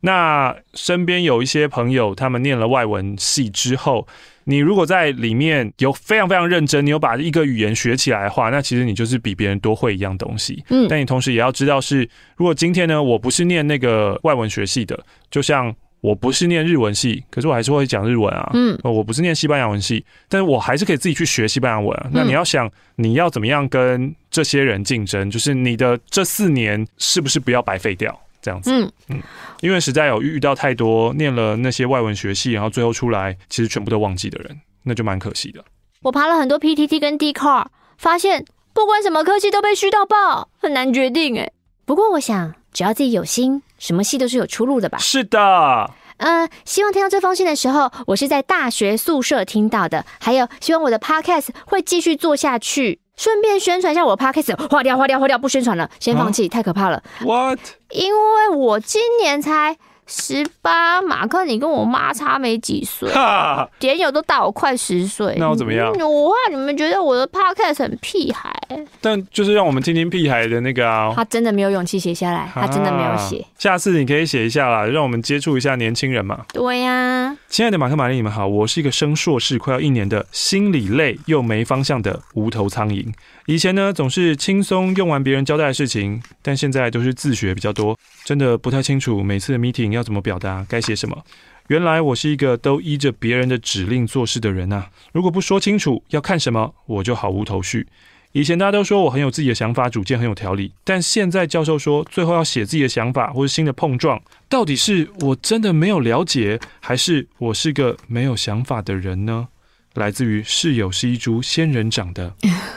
[0.03, 4.07] 那身边有一些朋友，他们念了外文系之后，
[4.45, 10.63] 你如果在里面有非常非常认真，你有把一个语言学起来的话，那其实你就是比别人多会一样东西。
[10.69, 15.75] 嗯，但你同时也要知道是，如果今天呢，我不是念那个外文学系的，就像。
[16.03, 18.51] 我不是念日文系，可是我还是会讲日文啊。
[18.55, 22.11] 嗯，我不是念西班牙文系，但是我还是可以自己去学西班牙文啊。
[22.13, 25.31] 那你要想，你要怎么样跟这些人竞争？
[25.31, 28.21] 就是你的这四年是不是不要白费掉？
[28.43, 28.71] 这样子。
[28.71, 29.23] 嗯嗯，
[29.61, 35.65] 因为实在有遇到太多念了那些外文学系，然后最后出来其实全部都忘记的人，那就蛮可惜的。
[36.03, 41.51] 我爬了很多 PTT 跟 Dcard，发现不管什么科系都被虚到爆，很难决定哎。
[41.85, 43.63] 不过我想，只要自己有心。
[43.79, 44.99] 什么系都是有出路的吧？
[44.99, 45.39] 是的。
[46.19, 50.07] 呃，希望听到这封信的时候，我是在大学宿舍听到的。
[50.21, 53.01] 还有，希望我的 podcast 会继续做下去。
[53.17, 57.03] 顺便宣传一下我的 podcast，划掉，划掉，划掉，不宣传了，先放弃，太可怕了。
[57.21, 57.59] What？
[57.91, 59.77] 因为我今年才。
[60.07, 63.09] 十八，马克，你跟我妈差没几岁，
[63.79, 65.35] 点友都大我快十岁。
[65.39, 65.93] 那我怎么样？
[65.99, 68.53] 嗯、我怕你们觉得我的 podcast 很屁孩。
[69.01, 71.13] 但就是让我们听听屁孩的那个啊。
[71.15, 73.45] 他真的没有勇气写下来，他真的没有写。
[73.59, 76.45] 下次你可以写一下啦，让我们接触一下年轻人嘛。
[76.53, 77.39] 对呀、啊。
[77.49, 83.07] 亲爱的马克、玛丽，你们好，我是一个升硕士快要一年的心理累又没方向的无头苍蝇。
[83.47, 91.25] 以前呢，总是轻松用完别人交代的事情，但现在都是自学比较多，真的不太清楚每次的 meeting 要怎么表达，该写什么。
[91.69, 94.91] 原来我是一个都依着别人的指令做事的人呐、啊。
[95.13, 97.87] 如果不说清楚要看什么，我就毫无头绪。
[98.33, 109.49] 以前大家都说我很有自己的想法，主见很有条理，但现在教授说最后要写自己的想法或是新的碰撞，到底是我真的没有了解，还是我是个没有想法的人呢？
[109.95, 112.35] 来自于室友是一株仙人掌的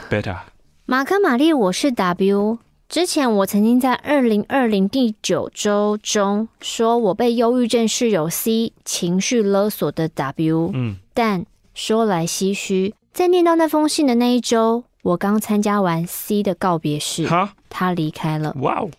[0.09, 0.39] Beta。
[0.85, 2.64] 马克玛丽，我是 W。
[2.87, 10.71] 之前我曾经在二零二零第九周中说我被忧郁症室友 C 情绪勒索的 W。
[10.73, 18.55] 嗯，但说来唏嘘，在念到那封信的那一周，我刚参加完 C 的告别式，哈他离开了。
[18.61, 18.89] 哇哦！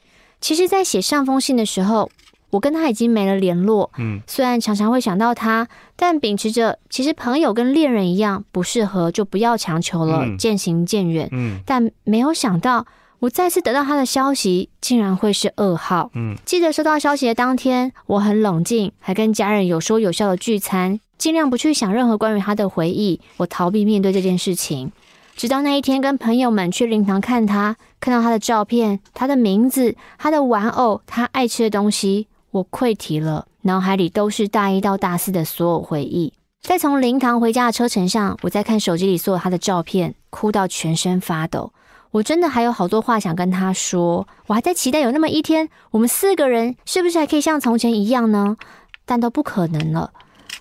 [0.40, 2.10] 其实，在写上封信的时候，
[2.50, 3.90] 我跟他已经没了联络。
[3.98, 11.28] 嗯，虽然常常会想到他，但秉持着其实朋友跟恋人一样，不适合就不要强求了，嗯、渐行渐远。
[11.32, 12.84] 嗯，但没有想到，
[13.20, 16.10] 我再次得到他的消息，竟然会是噩耗。
[16.14, 24.92] 嗯，记得收到消息的当天，我很冷静，还跟家人有说有笑的聚餐，尽量不去想任何关于他的回忆，我逃避面对这件事情。
[25.34, 36.32] 直到那一天，跟朋友们去灵堂看他，看到他的照片、他的名字、他的玩偶、他爱吃的东西，我溃堤了，脑海里都是大一到大四的所有回忆。
[36.62, 41.72] 在从灵堂回家的车程上，我在看手机里所有他的照片，哭到全身发抖。
[42.16, 48.56] 我真的还有好多话想跟他说，我还在期待有那么一天，我们四个人是不是还可以像从前一样呢？
[49.04, 50.12] 但都不可能了。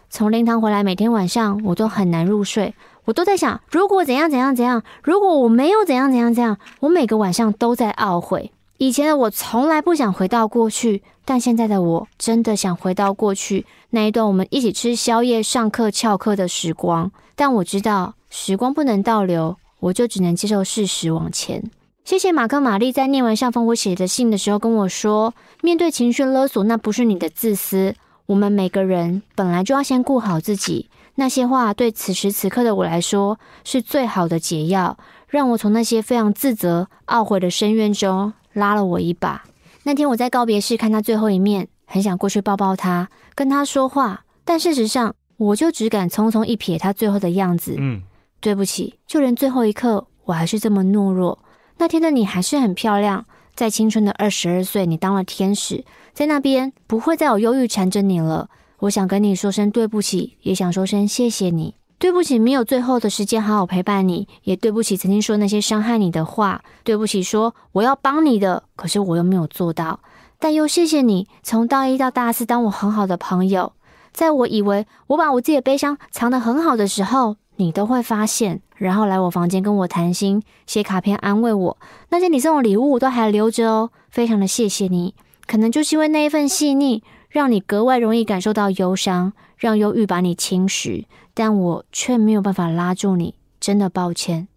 [0.09, 2.75] 从灵堂回来，每天晚上我都很难入睡。
[3.05, 8.51] 我都在想，如果怎样怎样怎样，如果我没有怎样怎样怎样，我每个晚上都在懊悔。
[8.77, 17.09] 以前的我从来不想回到过去，但现在的我真的想回到过去那一段我们一起吃宵夜、上课、翘课的时光。
[17.37, 19.55] 但我知道时光不能倒流，
[19.85, 21.63] 我就只能接受事实往前。
[22.03, 27.93] 谢谢马克玛丽在念完上封我写的信的时候跟我说，面对情绪勒索，那不是你的自私。
[28.25, 30.89] 我们每个人本来就要先顾好自己。
[31.15, 39.43] 那些话对此时此刻的我来说是最好的解药，让我从那些非常自责、懊悔的深渊中拉了我一把。
[39.83, 47.75] 那天我在告别式看他最后一面，很想过去抱抱他，跟他说话，但事实上我就只敢匆匆一瞥他最后的样子。
[47.77, 48.01] 嗯，
[48.45, 51.39] 对不起，就连最后一刻我还是这么懦弱。
[51.79, 53.25] 那天的你还是很漂亮，
[53.55, 55.83] 在青春的二十二岁，你当了天使，
[56.13, 58.47] 在那边不会再有忧郁缠着你了。
[58.81, 61.73] 我想跟你说声对不起，也想说声谢谢你。
[61.97, 66.61] 对不起，没有最后的时间好好陪伴你，也对不起曾经说那些伤害你的话。
[66.83, 70.01] 对不起，说我要帮你的，可是我又没有做到。
[70.37, 73.73] 但又谢谢你，从大一到大四当我很好的朋友，
[74.13, 81.77] 在我以为我把我自己的悲伤藏得很好的时候，你都会发现，然后来我房间跟我谈心，写卡片安慰我。
[82.09, 85.13] 那些你送的礼物我都还留着哦，非常的谢谢你。
[85.47, 87.03] 可能就是因为那一份细腻。
[87.27, 91.03] 让你格外容易感受到忧伤，让忧郁把你侵蚀，
[91.33, 94.47] 但我却没有办法拉住你，真的抱歉。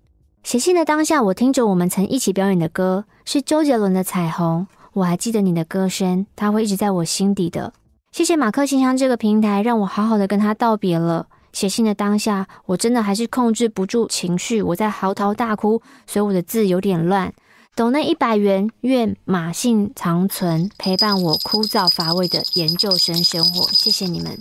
[0.45, 7.73] 写信的当下，我听着我们曾一起表演的歌，是周杰伦的《彩虹》，我还记得你的歌声，它会一直在我心底的。
[8.13, 11.27] 谢谢马克信箱这个平台，让我好好的跟他道别了。
[11.59, 17.35] 写信的当下，我真的还是控制不住情绪，我在嚎啕大哭，所以我的字有点乱。
[17.75, 23.69] 懂那一百元，愿马信长存，陪伴我枯燥乏味的研究生生活。
[23.73, 24.39] 谢谢你们。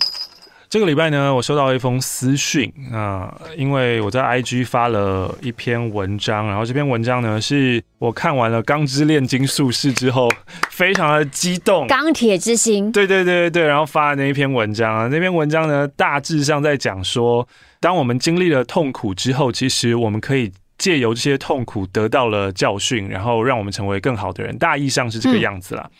[0.70, 10.28] 这个礼拜呢，我收到了一封私讯啊，因为我在 IG 发了一篇文章，然后这篇文章呢，是我看完了《钢之炼金术士》之后，
[10.70, 11.86] 非常的激动。
[11.86, 12.92] 钢铁之心。
[12.92, 17.48] 对对对对对，然后发的那一篇文章啊，那篇文章呢，大致上在讲说，
[17.80, 20.52] 当我们经历了痛苦之后，其实我们可以。
[20.78, 25.90] 借由这些痛苦得到了教训，然后让我们成为更好的人，大意上是这个样子啦。
[25.90, 25.98] 嗯、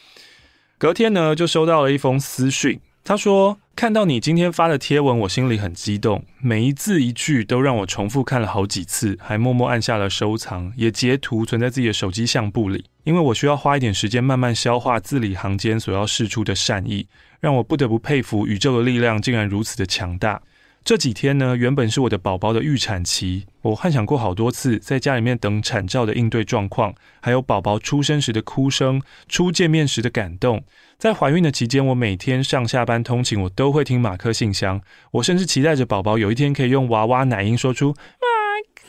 [0.79, 17.07] 隔天呢，就收到了一封私讯，他说：“看到你今天发的贴文，我心里很激动，每一字一句都让我重复看了好几次，还默默按下了收藏，也截图存在自己的手机相簿里，因为我需要花一点时间慢慢消化字里行间所要释出的善意，
[17.41, 20.43] 让我不得不佩服宇宙的力量竟然如此的强大。”
[20.85, 30.65] 这几天呢，原本是我的宝宝的预产期，我幻想过好多次，在家里面等产兆的应对状况，还有宝宝出生时的哭声、初见面时的感动。
[30.99, 34.83] 在怀孕的期间，我每天上下班通勤，我都会听马克信箱。
[35.13, 38.27] 我甚至期待着宝宝有一天可以用娃娃奶音说出马
[38.75, 38.83] 克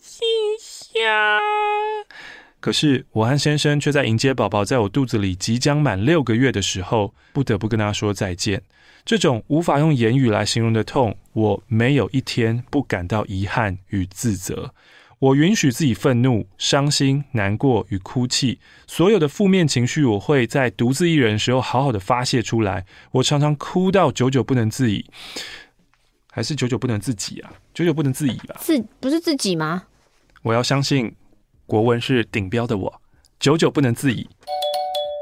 [0.00, 0.26] 信
[0.58, 1.40] 箱。
[2.58, 8.62] 可是我和先生却在迎接宝宝在我肚子里即将满六个月的时候，不得不跟他说再见。
[9.04, 14.74] 这种无法用言语来形容的痛，我没有一天不感到遗憾与自责。
[15.22, 18.58] 我允许自己愤怒、伤心、难过与哭泣，
[18.88, 22.84] 所有的负面情绪，我会在独自一人的时候好好的发泄出来。
[23.12, 25.04] 我常常哭到久久不能自已，
[26.32, 27.52] 还是久久不能自己啊？
[27.72, 28.56] 久久不能自已吧？
[28.58, 29.84] 自不是自己吗？
[30.42, 31.14] 我要相信
[31.66, 33.00] 国文是顶标的我，
[33.38, 34.28] 久久不能自已。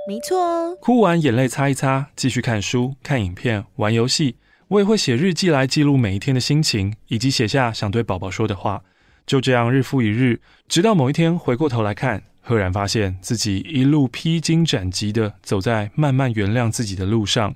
[0.09, 4.37] 没错哦，哭完眼泪擦一擦，继续看书、看影片、玩游戏。
[4.69, 8.83] 我也会写日记来记录每一天的心情，以及写下想对宝宝说的话。
[9.27, 17.55] 就这样日复一日，直到某一天回过头来看，赫然发现自己一路披荆斩棘的走在慢慢原谅自己的路上。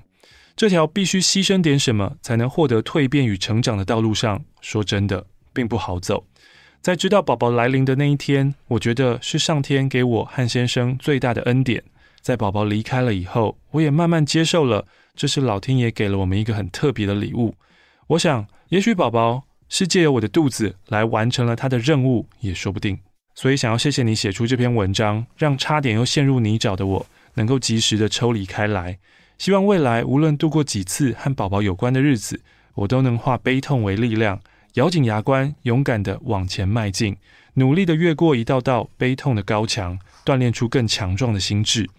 [0.55, 6.25] 这条必须牺牲点什么才能获得蜕变与成长的道路上，说真的，并不好走。
[6.81, 11.83] 在知道宝宝来临的那一天，我觉得是上天给我和先生最大的恩典。
[12.21, 17.55] 在宝宝离开了以后，我也慢慢接受了，这是老天爷给了我们一个很特别的礼物。
[18.07, 22.99] 我想，也许宝宝是借由我的肚子来完成了他的任务，也说不定。
[23.33, 28.97] 所以，想要谢谢你写出这篇文章，让差点又陷入泥沼的我能够及时的抽离开来。
[29.37, 32.41] 希望未来无论度过几次和宝宝有关的日子，
[32.75, 34.39] 我都能化悲痛为力量。
[34.75, 37.17] 咬紧牙关，勇敢的往前迈进，
[37.55, 41.89] 努力的越过一道道悲痛的高墙，锻炼出更强壮的心智。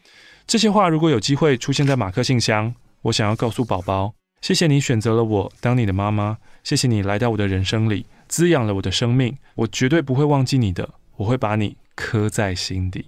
[0.46, 9.36] 这些话如果有机会出现在马克信箱，我想要告诉宝宝：谢谢你选择了我当你的妈妈，谢谢你来到我的人生里，滋养了我的生命。
[9.54, 13.06] 我绝对不会忘记你的，我会把你刻在心底，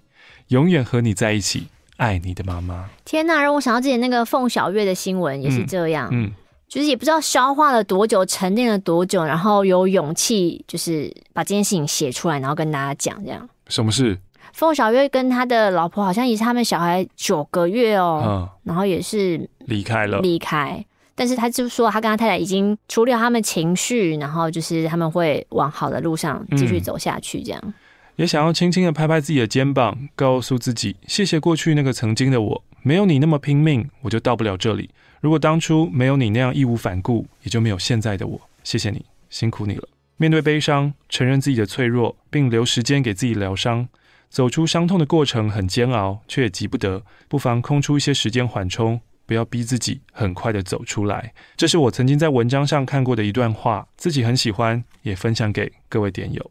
[0.48, 2.88] 永远和你在一起，爱你的妈妈。
[3.04, 6.08] 天哪，让我想到之前那个凤小岳的新闻也是这样。
[6.12, 6.26] 嗯。
[6.26, 6.32] 嗯
[6.68, 13.48] 就是也不知道消化了多久，沉淀了多久，然后有勇气，就是把这件事情写出来，然后跟大家讲这样。
[13.68, 14.18] 什么事？
[14.52, 20.84] 凤小岳跟他的老婆好像也是他们小孩九个月哦，嗯，然后也是离开了，离开。
[21.18, 27.74] 但是他就说，他跟他太太已经处理好他们情绪，然后就是他们会往好的路上继续走下去，这样。
[28.14, 34.90] 也想要轻轻的拍拍自己的肩膀，告诉自己，谢谢过去那个曾经的我，没有你那么拼命，我就到不了这里。
[35.20, 38.40] 如果当初没有你那样义无反顾，也就没有现在的我。
[38.62, 39.88] 谢谢你，辛苦你了。
[40.16, 43.88] 面对悲伤，承认自己的脆弱，并留时间给自己疗伤。
[44.30, 47.02] 走出伤痛的过程很煎熬，却也急不得。
[47.28, 51.34] 不妨空出一些时间缓冲，不要逼自己很快的走出来。
[51.54, 56.50] 这是我曾经在文章上看过的一段话，自己很喜欢，也分享给各位点友。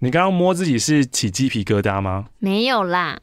[0.00, 2.26] 你刚刚摸自己是起鸡皮疙瘩吗？
[2.40, 3.20] 没有啦。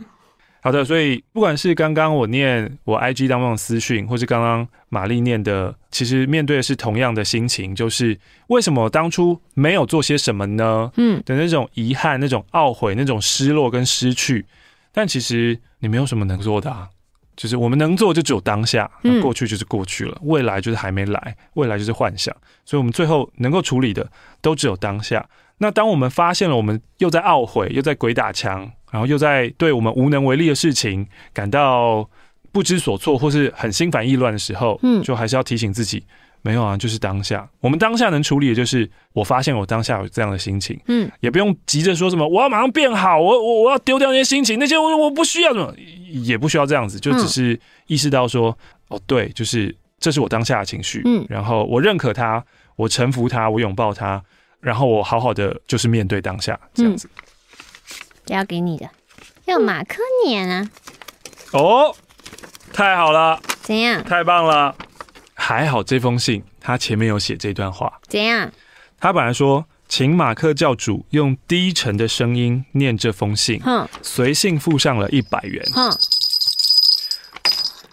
[0.62, 8.18] 好的，所以不管是刚刚我念我 IG 当中的私讯，或是刚刚玛丽念的，其实面对的是同样的心情，就是
[8.48, 10.92] 为什么当初没有做些什么呢？
[10.98, 14.46] 嗯，的那种遗憾、那种懊悔、那种失落跟失去。
[14.92, 16.90] 但其实你没有什么能做的啊，
[17.36, 22.36] 就是我们能做就只有当下，那过去就是过去了，未来就是还没来，未来就是幻想。
[22.64, 24.10] 所以我们最后能够处理的
[24.42, 25.28] 都只有当下。
[25.58, 28.72] 那当我们发现了我们又在懊悔，又在鬼打墙。
[28.92, 32.10] 然后又在对我们无能为力的事情感到
[32.54, 36.02] 不知所措，或是很心烦意乱的时候，嗯，就还是要提醒自己，
[36.46, 45.74] 没有啊，就是当下，我们当下能处理的就是，我发现我当下有这样的心情，嗯，也不用急着说什么，我要马上变好，我我我要丢掉那些心情，那些我我不需要什么，
[46.08, 48.56] 也不需要这样子，就只是意识到说，
[48.90, 54.22] 哦，对，就是这是我当下的情绪，嗯，然后我认可它，我臣服它，我拥抱它，
[54.60, 57.10] 然后我好好的就是面对当下，这样子。
[58.24, 58.88] 这要给你的，
[59.46, 60.70] 要马克年啊！
[61.54, 61.96] 哦，
[62.72, 63.42] 太好了！
[63.64, 64.04] 怎样？
[64.04, 64.76] 太棒了！
[65.36, 68.00] 还好这封信他前面有写这段话。
[68.08, 68.52] 怎样？
[69.00, 75.96] 他本来说，请马克教主用低沉的声音念这封信，哼，随信附上了一百元，哼。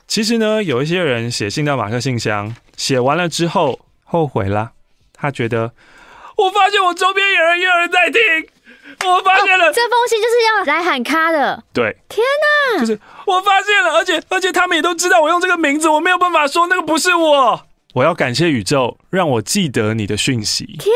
[0.07, 4.73] 其实呢，有一些人写信到马克信箱，写完了之后后悔了，
[5.13, 5.75] 他觉得，
[6.37, 8.21] 我发现我周边有人也有人在听。
[9.05, 11.63] 我发现了，哦，这封信就是要来喊卡的。
[11.73, 12.25] 对，天
[12.75, 12.81] 哪！
[12.81, 17.63] 就是我发现了，而且而且他们也都知道我用这个名字，我没有办法说那个不是我。
[17.95, 20.65] 我要感谢宇宙，让我记得你的讯息。
[20.79, 20.95] 天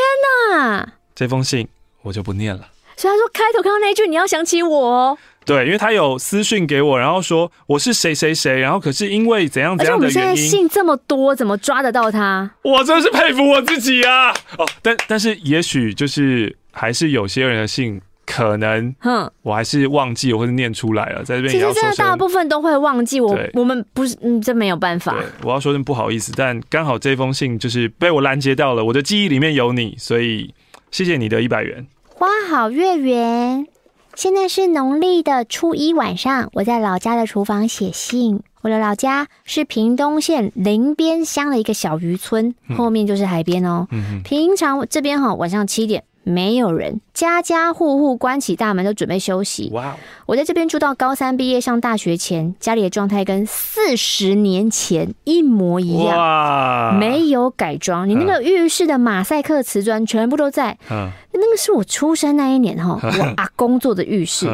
[0.54, 0.94] 哪！
[1.14, 1.68] 这封信
[2.02, 2.68] 我就不念了。
[2.96, 5.18] 所以他说开头看到那一句，你要想起我哦。
[5.44, 12.50] 对，因为他有私讯给我，然后说我是谁谁谁，然后可是因为怎样怎样的原因，我们现在信这么多，怎么抓得到他？
[12.62, 14.30] 我真是佩服我自己啊！
[14.56, 16.56] 哦，但但是也许就是。
[16.78, 21.50] 还是有些人的信可能，哼，我还是忘记或者念出来了，在这边。
[21.50, 25.12] 其实真的大部分都会忘记，我我们不是，嗯，这没有办法。
[25.14, 30.52] 对，我要说声不好意思，但刚好这封信就是被我拦截到了，我的记忆里面有你，所以
[30.90, 31.86] 谢谢你的一百元。
[32.10, 33.66] 花好月圆，
[34.14, 38.42] 现在是农历的初一晚上，我在老家的厨房写信。
[38.62, 43.86] 我的老家是屏东县林边乡的一个小渔村，后面就是海边哦。
[43.92, 46.02] 嗯，平常这边哈晚上七点。
[46.28, 49.70] 没有人，家家户户关起大门都准备休息。
[49.72, 49.94] 哇 Wow！
[50.26, 58.08] 我在这边住到高三毕业上大学前，家里的状态跟四十年前一模一样，哇没有改装。
[58.08, 60.76] 你那个浴室的马赛克瓷砖全部都在。
[60.90, 64.48] 嗯，那个是我出生那一年哈，我阿公做的浴室。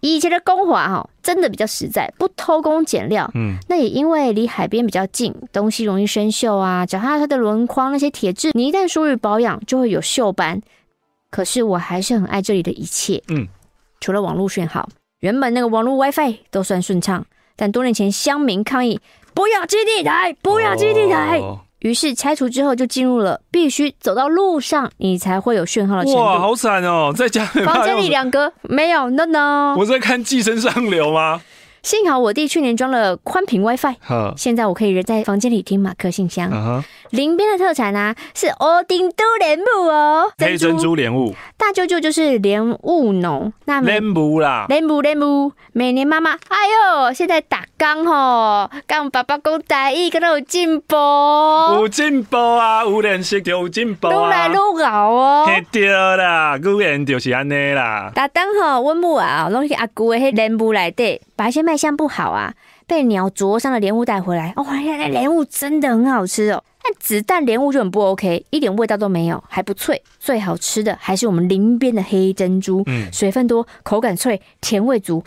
[0.00, 3.30] 以前的工华哈，真的比较实在，不偷工减料。
[3.34, 10.62] 嗯，那也因为离海边比较近，东西容易生锈啊，脚踏车的轮框那些铁质，你一旦疏于保养，就会有锈斑。
[11.30, 13.46] 可是我还是很爱这里的一切，嗯，
[14.00, 14.88] 除了网络讯号，
[15.20, 17.24] 原本那个网络 WiFi 都算顺畅，
[17.56, 19.00] 但多年前乡民抗议
[19.34, 26.20] 不要基地台，不要基地台，哦、于是拆除之后就进入了必须走到路上你才会有讯号的程度。
[26.20, 29.76] 哇，好惨哦，在家房间里两格没有，no no。
[29.76, 31.42] 我在看《寄生上流》吗？
[31.86, 33.94] 幸好我弟去年装了宽频 WiFi，
[34.36, 36.82] 现在我可以人在房间里听马克信箱。
[37.10, 41.32] 林边的特产啊是欧丁都莲雾哦，黑珍珠莲雾。
[41.56, 45.52] 大舅舅就是莲雾农，那莲雾啦，莲雾莲雾。
[45.72, 46.56] 每年妈妈，哎
[47.04, 50.96] 呦，现在打工吼，跟爸爸讲台语，可能有进步。
[51.76, 54.12] 有进步啊，有练习就有进步啊。
[54.12, 55.46] 愈来愈好哦。
[55.70, 58.10] 对啦，语言就是安尼啦。
[58.12, 62.54] 打灯吼，温木啊，拢去阿姑的迄莲雾来的，把一些卖相不好啊，
[62.86, 64.54] 被鸟啄伤的莲雾带回来。
[64.56, 66.64] 哦，原来莲雾真的很好吃哦。
[66.82, 70.02] 但子弹莲雾就很不 OK，一点味道都没有，还不脆。
[70.18, 75.22] 最好吃的还是我们林边的黑珍珠，嗯，水分多，口感脆，甜味足，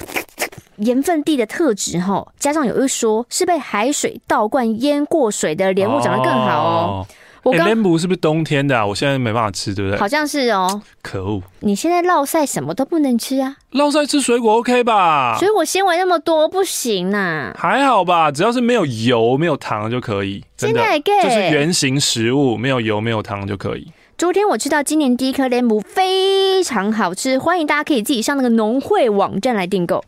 [0.78, 6.72] 盐分地的特质哈，加上有一说是被海水倒灌淹过水的莲雾长得更好哦。
[6.72, 7.08] 哦
[7.44, 8.86] 我刚莲雾是不是冬天的啊？
[8.86, 10.00] 我现在没办法吃，对不对？
[10.00, 10.82] 好像是哦。
[11.02, 11.42] 可恶！
[11.62, 13.56] 你现在落晒什么都不能吃啊？
[13.72, 15.38] 落晒吃水果 OK 吧？
[15.40, 17.56] 水果纤维那么多不行呐、啊？
[17.58, 20.44] 还好吧，只要是没有油、没有糖就可以。
[20.58, 23.92] 真的，就是原型食物，没有油、没有糖就可以。
[24.18, 30.04] 昨天我吃到今年第一颗莲雾，非常好吃，欢迎大家可以自己上那个农会网站来订购。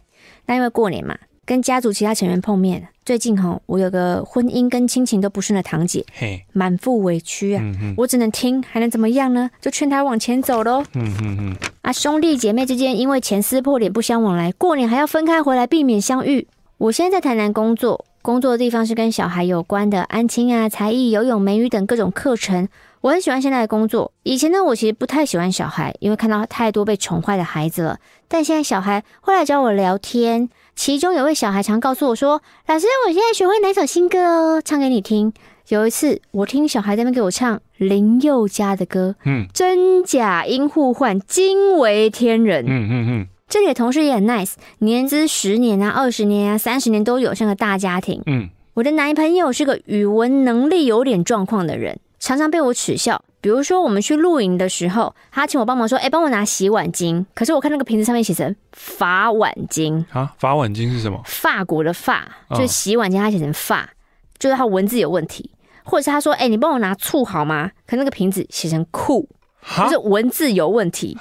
[0.48, 1.16] 那因为过年嘛。
[1.52, 6.06] 跟家族其他成员碰面，最近哈，我有个婚姻跟亲情都不顺的堂姐，
[6.54, 9.52] 满腹委屈啊，嗯、我只能听，还能怎么样呢？
[9.60, 10.82] 就劝她往前走喽。
[10.94, 11.58] 嗯嗯嗯。
[11.82, 16.48] 啊，兄弟姐妹之间因为钱撕破脸不相往来，过年还要分开回来避免相遇。
[16.78, 22.70] 我现在在台南工作，工作的地方是跟小孩有关的安亲啊、才艺、游泳、美语等各种课程。
[23.02, 24.14] 我很喜欢现在的工作。
[24.24, 27.98] 以前呢，我其实不太喜欢小孩，因为看到太多被宠坏的孩子了。
[28.30, 30.48] 但现在小孩会来找我聊天。
[30.76, 35.34] 其中有位小孩常告诉我说：“老师，我现在学会哪首新歌哦，唱给你听。”
[35.70, 42.66] 有一次，我听小孩在那边给我唱林宥嘉的歌，嗯，真假音互换，惊为天人。
[42.66, 43.28] 嗯嗯嗯。
[43.48, 48.22] 这里的同事也很 nice，年资十年啊、二十年啊、三十年都有，像个大家庭。
[48.26, 53.24] 嗯，我的男朋友是个语文能力有点状况的人，常常被我耻笑。
[53.42, 61.20] 比如说，我们去露营的时候，他请我帮忙说：“哎，帮我拿洗碗巾。”可是我看那个瓶子上面写成“法碗巾”啊，“法碗巾”是什么？
[61.26, 63.90] 法国的法，就是洗碗巾，他写成“法”，
[64.38, 65.50] 就是他文字有问题。
[65.84, 69.28] 或者是他说：“哎，你帮我拿醋好吗？”可那个瓶子写成“酷”，
[69.76, 71.18] 就是文字有问题。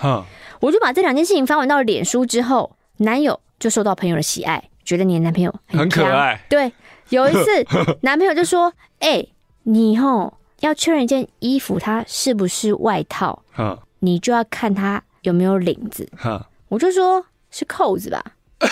[0.60, 6.38] 我就把这两件事情发完到了脸书之后，男友就受到朋友的喜爱，觉得你的男朋友很，很可爱。
[6.50, 6.70] 对，
[7.08, 7.66] 有一次
[8.02, 9.26] 男朋友就说：“哎，
[9.62, 16.08] 你吼。”要确认一件衣服它是不是外套，嗯，你就要看它有没有领子。
[16.24, 18.22] 嗯，我就说是扣子吧。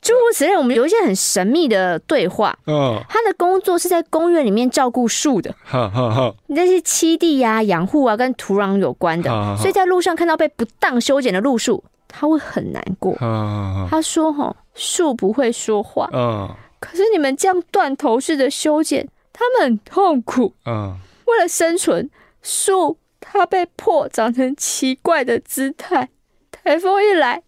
[0.00, 2.56] 诸如此类，我们有一些很神秘的对话。
[2.68, 5.52] 嗯，他的工作是在公园里面照顾树的。
[6.46, 9.56] 那些栖地呀、养护啊，跟土壤有关的。
[9.56, 13.16] 所以在路上看到被不当修剪的路树，他会很难过。
[13.90, 16.08] 他说：“哈，树不会说话。
[16.12, 16.48] 嗯，
[16.78, 19.08] 可是你们这样断头式的修剪。”
[19.38, 22.08] 他们很痛苦，嗯，为了生存，
[22.40, 26.08] 树它被迫长成奇怪的姿态，
[26.50, 27.42] 台风一来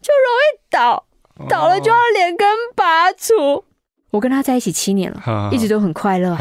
[0.00, 1.06] 就容易倒，
[1.48, 2.46] 倒了就要连根
[2.76, 3.34] 拔除。
[3.34, 3.64] 哦、
[4.12, 6.36] 我跟他在一起七年了，一直都很快乐，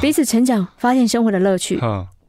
[0.00, 1.80] 彼此成长，发现生活的乐趣。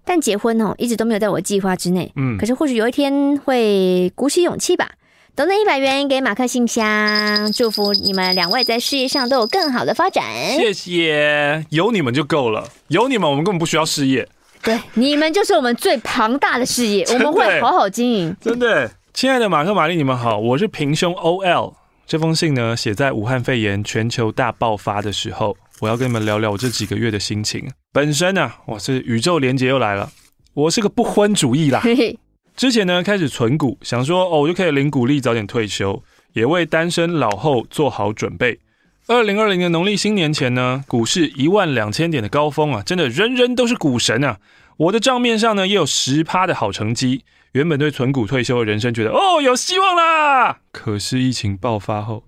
[0.03, 2.11] 但结婚哦，一直都没有在我计划之内。
[2.15, 4.89] 嗯，可是或许有一天会鼓起勇气吧。
[5.33, 10.25] 抖内一百元给马克信箱，祝福你们两位在事业上都有更好的发展。
[10.57, 14.27] 谢谢，有你们就够了，有你们我们根本不需要事业。
[14.61, 18.35] 对，你们就是我们最庞大的事业， 我们会好好经营。
[18.41, 21.75] 真的，亲爱的马克、玛丽，你们好，我是平胸 OL。
[22.05, 27.71] 这封信呢，写在武汉肺炎全球大爆发的时候，我要跟你们聊聊我这几个月的心情。
[27.93, 30.11] 本身呢、啊，我是宇宙连接又来了，
[30.53, 31.81] 我是个不婚主义啦。
[32.55, 38.59] 之前呢，开始存股，想说哦，我就可以领股利，早点退休，也为单身老后做好准备。
[39.07, 44.37] 二零二零年农历新年前呢，股市一万两千点的高峰啊，真的人人都是股神啊！
[44.77, 47.23] 我的账面上呢，也有十趴的好成绩。
[47.53, 50.59] 原本对存股退休的人生觉得哦，有希望啦。
[50.71, 52.23] 可是疫情爆发后，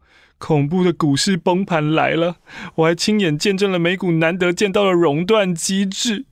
[0.46, 2.36] 恐怖的股市崩盘来了，
[2.76, 6.26] 我还亲眼见证了美股难得见到的熔断机制。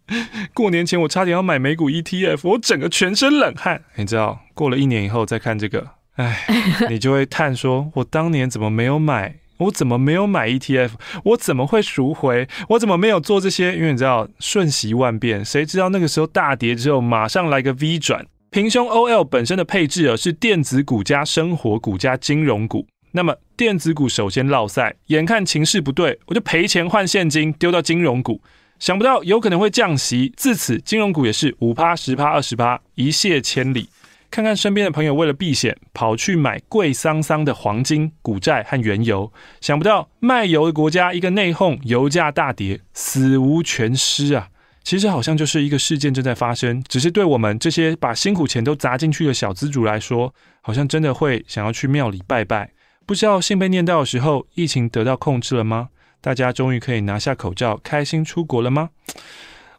[0.54, 3.84] 过年前我差点要买美股 ETF，我整个全身冷汗。
[3.96, 5.88] 你知道，过了一年以后再看这个，
[6.18, 6.46] 哎，
[6.92, 9.36] 你就会叹说：我当年怎么没有买？
[9.60, 10.90] 我怎么没有买 ETF？
[11.24, 12.50] 我怎么会赎回？
[12.68, 13.74] 我怎么没有做这些？
[13.74, 18.26] 因为你知道，瞬息万变，谁知道那个时候大跌之后，马上来个 V 转。
[18.50, 22.86] 平胸 OL 本身的配置啊，是电子股加生活股加金融股。
[23.12, 28.42] 那么电子股首先落赛，眼看情势不对，我就赔钱换现金丢到金融股，
[28.80, 33.90] 想不到有可能会降息，自此金融股也是五趴、十趴、二十趴，一泻千里。
[34.30, 44.48] 看看身边的朋友为了避险，跑去买贵桑桑的黄金、股债和原油，想不到卖油的国家一个内讧，油价大跌，死无全尸啊！
[44.86, 52.72] 其实好像就是一个事件正在发生，只是对我们这些把辛苦钱都砸进去的小资主来说，好像真的会想要去庙里拜拜。
[53.12, 55.90] 不知道信被念到的时候，疫情得到控制了吗？
[56.22, 58.92] 大家终于可以拿下口罩，开心出国了吗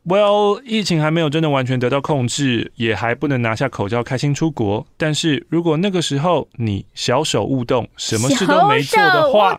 [0.06, 4.86] ？Well，疫情还没有真的完全得到控制，也还不能拿下口罩开心出国。
[4.98, 9.58] 但是如果那个时候你小手勿动，什么事都没做的话，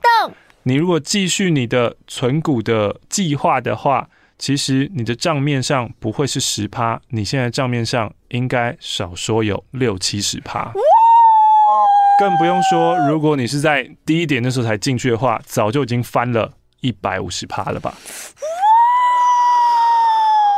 [0.61, 4.07] 你如果继续你的存股的计划的话，
[4.37, 10.71] 其实你的账面上不会是十趴，你现在账面上应该少说有六七十趴。
[12.19, 17.95] 更不用说，如果你是在低一点的时候才进去的话，早就已经翻了一百五十趴了吧。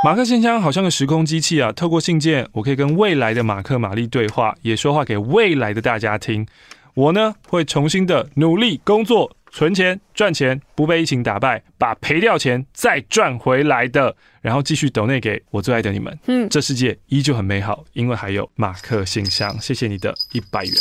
[0.03, 1.72] 马克信箱好像个时空机器啊！
[1.72, 6.45] 透过信件，我可以跟未来的马克、玛丽对话，也说话给未来的大家听。
[6.93, 16.16] 我呢，会重新的努力工作、存钱、赚钱，不被疫情打败，把赔掉钱再赚回来的，然后继续抖内给我最爱的你们。
[16.28, 19.60] 嗯，这世界依旧很美好，因为还有马克信箱。
[19.60, 20.74] 谢谢你的一百元。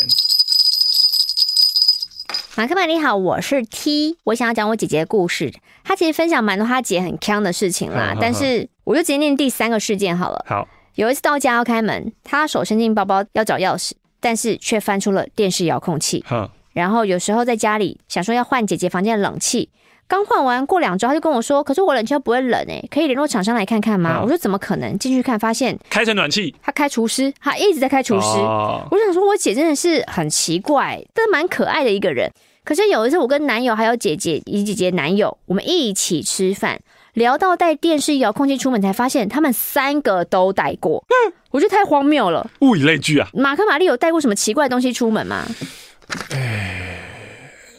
[2.56, 5.52] 马克曼你好，我是 T，我想要讲我姐姐的故事。
[5.82, 10.44] 她其实分享蛮多她姐很坑的事情啦，但是我就直接念第三个事件好了。
[10.46, 13.90] 好，有一次到家要开门，她手伸进包包要找钥匙，
[14.20, 16.24] 但是却翻出了电视遥控器。
[16.72, 19.68] 然后有时候在家里想说要换姐姐房间的冷气。
[20.06, 26.54] 刚换完过两周，他就跟我说：“可是我冷气不会冷哎，可以联络厂商来看看吗？”我说：“怎么可能？”进去看，发现开成暖气。
[26.62, 28.26] 他开除湿，他一直在开除湿。
[28.38, 32.30] 哦、我想说，我姐真的是很奇怪，但蛮可爱的一个人。
[32.64, 36.80] 可是有一次，我跟男友还有姐姐以及姐姐男友，我们一起吃饭，
[37.14, 41.04] 聊到带电视遥控器出门，才发现他们三个都带过。
[41.08, 43.28] 嗯，我觉得太荒谬了，物以类聚啊。
[43.34, 45.46] 马克玛丽有带过什么奇怪的东西出门吗？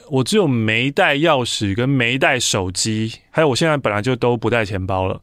[0.10, 5.22] 我只有没带钥匙跟没带手机，还有我现在本来就都不带钱包了。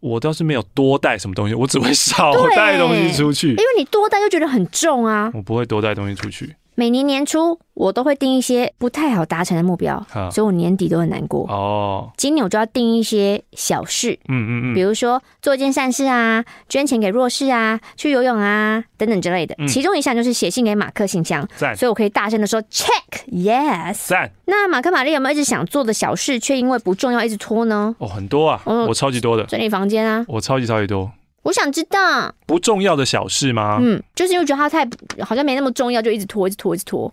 [0.00, 3.50] 我倒是没有多带什么东西，我只会少带东西出去。
[3.50, 5.30] 因为你多带就觉得很重啊。
[5.32, 6.56] 我不会多带东西出去。
[6.74, 11.46] 每年年初，我都会定一些不太好达成的目标，所以我年底都很难过。
[11.48, 19.54] 哦，今年我就要定一些小事，嗯嗯嗯，比如说做一件善事啊，捐钱给弱势啊，去游泳啊，等等之类的。
[19.68, 22.88] 其中一项就是写信给马克信箱，赞，所以我可以大声的说 check
[23.30, 24.30] yes，赞。
[24.46, 27.94] 那马克玛丽有没有一直想做的小事，却因为不重要一直拖呢？
[27.98, 31.10] 哦，很多啊，我超级多的，整理房间啊，我超级超级多。
[31.42, 33.78] 我想知道不重要的小事吗？
[33.80, 34.88] 嗯，就是因为觉得它太
[35.24, 37.12] 好像没那么重要，就一直拖，一直拖，一直拖。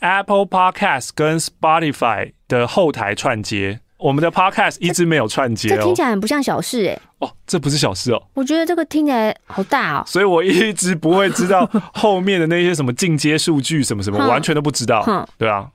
[0.00, 5.76] Apple Podcast 跟 Spotify 的后台串接，我们的 Podcast 一直没有串接哦。
[5.76, 7.00] 这听起来很不像小事哎。
[7.20, 8.22] 哦，这不是小事哦。
[8.34, 10.04] 我觉得这个听起来好大哦。
[10.06, 15.26] 所以我一直不会知道后面的那些什么进阶数据什么什么， 完全都不知道。
[15.38, 15.66] 对啊。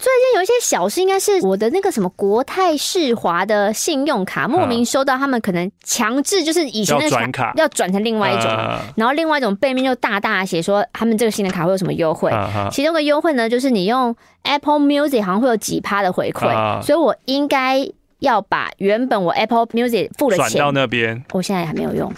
[0.00, 7.52] 最近有一些小事，应该是我的那个什么国泰世华的信用卡莫名收到，他们可能强制就是以前的转卡。
[7.56, 8.46] 要转成另外一种，
[8.96, 12.32] 然后另外一种背面就大大写说他们这个新的卡会有什么优惠，
[12.72, 17.86] 其中的优惠呢，就是你用 Apple Music 好像会有几趴的回馈，所以我应该
[18.20, 22.10] 要把原本我 Apple Music 付的钱转到那边，我现在还没有用。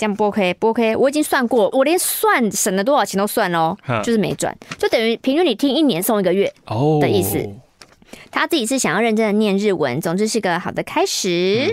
[0.00, 6.50] 这样不 OK，不 OK，我已经算过，我连算省了多少钱都算哦，就是没赚，就等于平均你听一年送一个月
[7.02, 7.46] 的意思。
[8.30, 11.70] 他自己是想要认真的念日文，总之是个好的开始。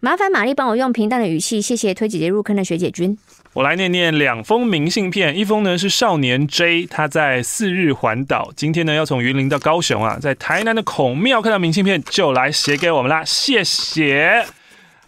[0.00, 3.16] 麻烦玛丽帮我用平淡的语气，谢谢推姐姐入坑的学姐君。
[3.52, 14.44] 我来念念两封明信片，一封呢是少年 J，他在四日环岛，今天呢要从云林到高雄啊，在台南的孔庙看到明信片就来写给我们啦，谢谢。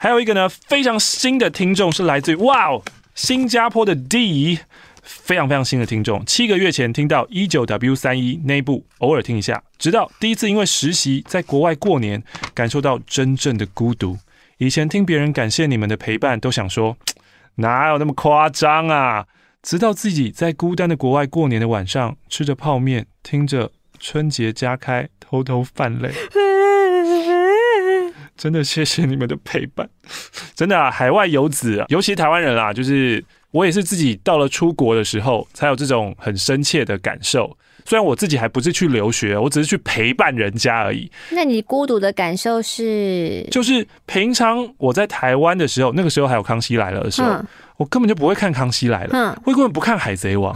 [0.07, 2.81] 还有一个呢，非常新的听众是来自于哇哦，
[3.17, 4.57] 新加坡的 D，
[5.03, 12.23] 非常非常新的听众，七个月前听到一九 W 三一那一部，偶尔听一下，直到第一次因为实习在国外过年，
[12.55, 14.17] 感受到真正的孤独。
[14.59, 16.97] 以前听别人感谢你们的陪伴，都想说
[17.57, 19.27] 哪有那么夸张啊？
[19.61, 26.13] 直到自己在孤单的国外过年的晚上，吃着泡面，听着春节加开，偷偷泛泪。
[28.37, 29.89] 真的谢谢你们的陪伴，
[30.55, 37.57] 真的啊，海外游子啊，尤其台湾人啊，就是我也是自己到了出国的时候，才有这种很深切的感受。
[37.89, 41.09] 虽然我自己还不是去留学，我只是去陪伴人家而已。
[41.31, 43.47] 那你孤独的感受是？
[43.49, 47.41] 就是平常我在台湾的时候，那个时候还有《康熙来了》的时候，
[47.77, 49.11] 我根本就不会看《康熙来了》，
[49.45, 50.53] 我根本不看《海贼王》。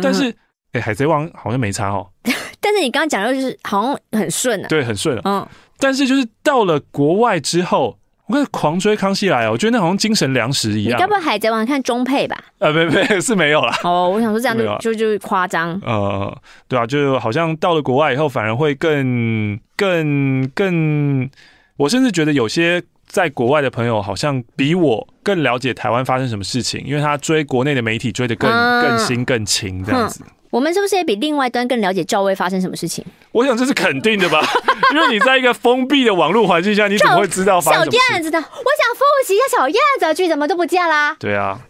[0.00, 0.32] 但是
[0.72, 2.06] 哎，海贼王好像没差哦。
[2.60, 4.68] 但是你刚刚讲的就是好像很顺啊。
[4.68, 5.18] 对，很顺。
[5.24, 5.46] 嗯。
[5.78, 7.96] 但是就是到了国外之后，
[8.26, 10.98] 我开始狂追康熙来哦，我觉得那好像精神粮食一样。
[10.98, 12.36] 你该不会海贼王看中配吧？
[12.58, 13.72] 呃，没没 是没有啦。
[13.84, 15.80] 哦，我想说这样就就就夸张。
[15.84, 21.30] 呃，对啊，就好像到了国外以后，反而会更更更，
[21.76, 30.24] 我甚至觉得有些在国外的朋友好像比我更了解台湾发生什么事情，因为他追国内的媒体追得更、嗯、更新更勤这样子。
[30.50, 33.04] 我们是不是也比另外一端更了解赵薇发生什么事情？
[33.32, 34.40] 我想这是肯定的吧，
[34.94, 37.98] 因为你在一个封闭的网络环境下，你怎么会知道发生什么事？
[37.98, 41.14] 小燕子的，我想复习一下小燕子的剧，怎么都不见啦？
[41.18, 41.60] 对啊，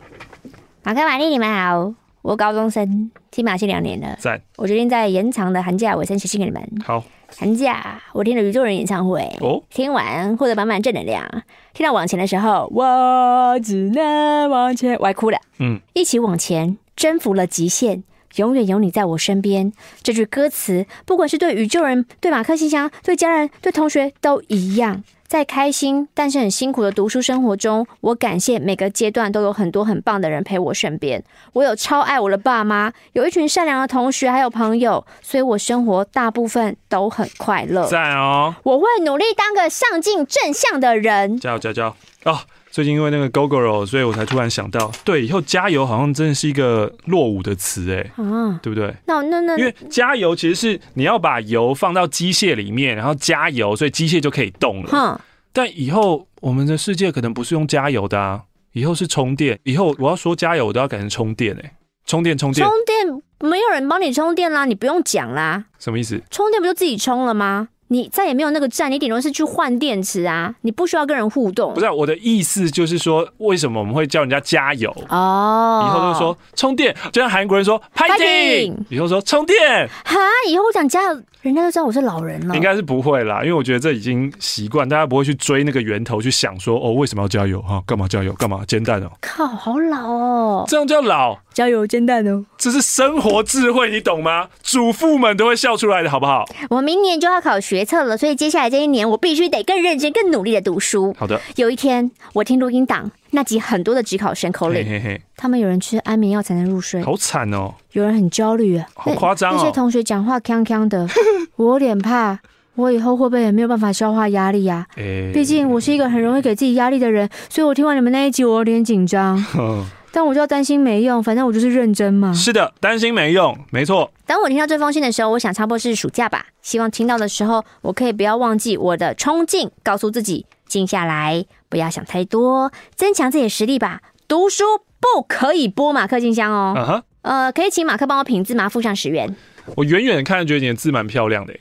[0.85, 4.41] 马克、玛丽，你们好，我高中生，听马戏两年了，在。
[4.57, 6.63] 我决定在延长的寒假尾声写信给你们。
[6.85, 7.03] 好，
[7.37, 11.27] 寒假我听了宇宙人演唱会，哦，听完获得满满正能量。
[11.75, 15.39] 听到往前的时候，我只能往前，我还哭了。
[15.59, 18.05] 嗯，一起往前，征服了极限。
[18.39, 19.73] 永远有你在我身边。
[20.03, 25.05] 这句歌词，不管是对宇宙人、对马克信箱、对家人、对同学，都一样。
[25.27, 31.23] 在开心但是很辛苦的读书生活中，我感谢每个阶段都有很多很棒的人陪我身边。
[31.53, 37.87] 我有超爱我的爸妈，有一群善良的同学，还有朋友，所以我生活大部分都很快乐。
[37.89, 38.55] 赞哦！
[38.63, 41.39] 我会努力当个上进正向的人。
[41.39, 42.39] 加油加油哦！
[42.71, 48.95] 最近因为那个 Gogoro，所以我才突然想到，对，以后加油好像真的是一个落伍的词哎，啊，对不对？
[49.07, 54.91] 那那那，因为加油其实是你要把油放到机械里面，然后加油，所以机械就可以动了。
[54.91, 55.21] 哼，
[55.53, 58.43] 但以后我们的世界可能不是用加油的啊，
[58.73, 59.59] 以后是充电。
[59.65, 61.73] 以后我要说加油，我都要改成充电哎，
[62.05, 65.65] 充电充电充电，没有人帮你充电啦，你不用讲啦。
[65.79, 66.21] 什么意思？
[66.31, 67.69] 充电不就自己充了吗？
[67.89, 71.75] 你再也没有那个站，你顶多是去换电池啊，你不需要跟人互动。
[71.75, 74.91] 不是、啊、我的意思，就是说为什么我们会叫人家加油？
[75.09, 79.89] 哦，以后都说充电，就像韩国人说派丁，以后说充电。
[80.05, 80.17] 哈，
[80.49, 81.23] 以后我讲加油。
[81.41, 87.81] 人家都知道我是老人了，应该是不会啦，因为我觉得这已经习惯，大家不会去追那个源头去想说哦，为什么要加油哈？
[87.87, 88.33] 干嘛加油？
[88.33, 89.11] 干嘛煎蛋哦？
[89.21, 90.65] 靠，好老哦！
[90.67, 91.39] 这样叫老？
[91.59, 92.45] 加油煎蛋哦！
[92.57, 94.47] 这是生活智慧，你懂吗？
[94.63, 96.49] 主妇们都会笑出来的，好不好？
[96.71, 101.13] 我明年就要考学测了，所以接下来这一年我必须得更认真、更努力的读书。
[101.19, 101.41] 好的。
[101.57, 103.11] 有一天我听录音档。
[103.31, 107.75] 那集很多的职考生口令，嘿嘿嘿，他们有人吃安眠药才能入睡，好惨哦！
[107.91, 109.57] 有人很焦虑啊，好夸张哦！
[109.59, 111.09] 那些同学讲话锵锵的，
[111.57, 112.39] 我有点怕，
[112.77, 114.87] 我以后会不会也没有办法消化压力呀？
[114.97, 119.45] 哎，毕竟我是一个很容易给自己压力的人，所以我听完你们那一集，我有点紧张。
[120.11, 122.33] 但我就要担心没用，反正我就是认真嘛。
[122.33, 124.11] 是的，担心没用，没错。
[124.27, 126.47] 当我听到这封信的时候，我想差不多是暑假吧。
[126.63, 130.47] 希望听到的时候，我可以不要忘记我的冲劲，告诉自己。
[130.67, 134.03] 静下来，不要想太多，增强自己的实力吧。
[134.27, 134.65] 读书
[135.01, 136.75] 不可以播马克信箱哦。
[136.77, 137.03] Uh huh.
[137.23, 138.69] 呃，可以请马克帮我品字吗？
[138.69, 139.35] 附上十元。
[139.77, 141.55] 我远远看觉得你的字蛮漂亮的，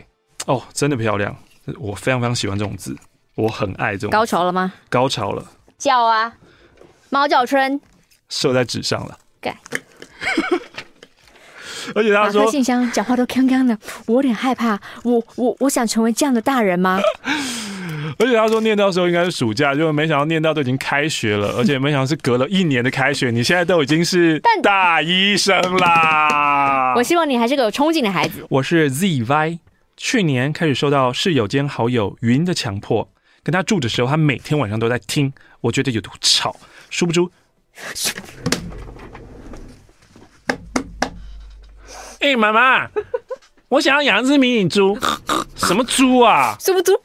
[0.45, 1.33] 哦，真的漂亮。
[1.79, 2.97] 我非常非常喜欢这种字，
[3.35, 4.09] 我很爱这种。
[4.09, 4.73] 高潮了吗？
[4.89, 5.45] 高潮了。
[5.77, 6.33] 叫啊，
[7.09, 7.79] 猫叫春。
[8.29, 9.17] 射在纸上了。
[9.41, 9.57] 改。
[11.95, 14.77] 而且他说，信箱讲话都锵锵的，我有点害怕。
[15.03, 16.99] 我我我想成为这样的大人吗？
[18.19, 26.93] 而且他说念到的时候应该是暑假，就没想到念到都已经开学了， 而且没想到是隔了一年的开学，你现在都已经是大医生啦！
[26.95, 28.45] 我希望你还是个有冲劲的孩子。
[28.49, 29.59] 我是 ZY，
[29.95, 33.09] 去年开始受到室友兼好友云的强迫，
[33.43, 36.55] 跟他住的时候，他每天晚上都在听，我觉得有多吵。
[36.89, 37.21] 殊不知，
[42.19, 42.89] 哎、欸，妈妈，
[43.69, 44.97] 我想要养一只迷你猪，
[45.55, 46.57] 什么猪啊？
[46.59, 46.99] 什么猪？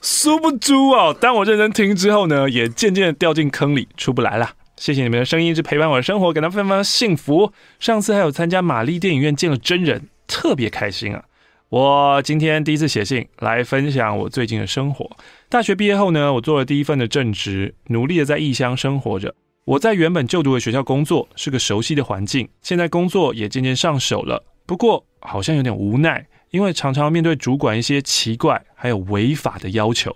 [0.00, 1.12] 苏不猪哦！
[1.18, 4.52] 当我认真听之后呢，也渐渐的掉进坑里，出不来了。
[4.76, 7.52] 谢谢你们的声音，一直陪伴我的生活，感到非常幸福。
[7.80, 11.24] 上次还有参加玛丽电影院见了真人，特别开心啊！
[11.72, 15.10] 我今天第一次写信来分享我最近的生活。
[15.48, 19.34] 大学毕业后呢，我做了第一份的正职，努力的在异乡生活着。
[19.64, 24.44] 我在原本就读的学校工作，是个熟悉的环境，现在工作也渐渐上手了。
[24.66, 26.26] 不过好像有点无奈。
[26.50, 30.14] 因为常常面对主管一些奇怪还有违法的要求，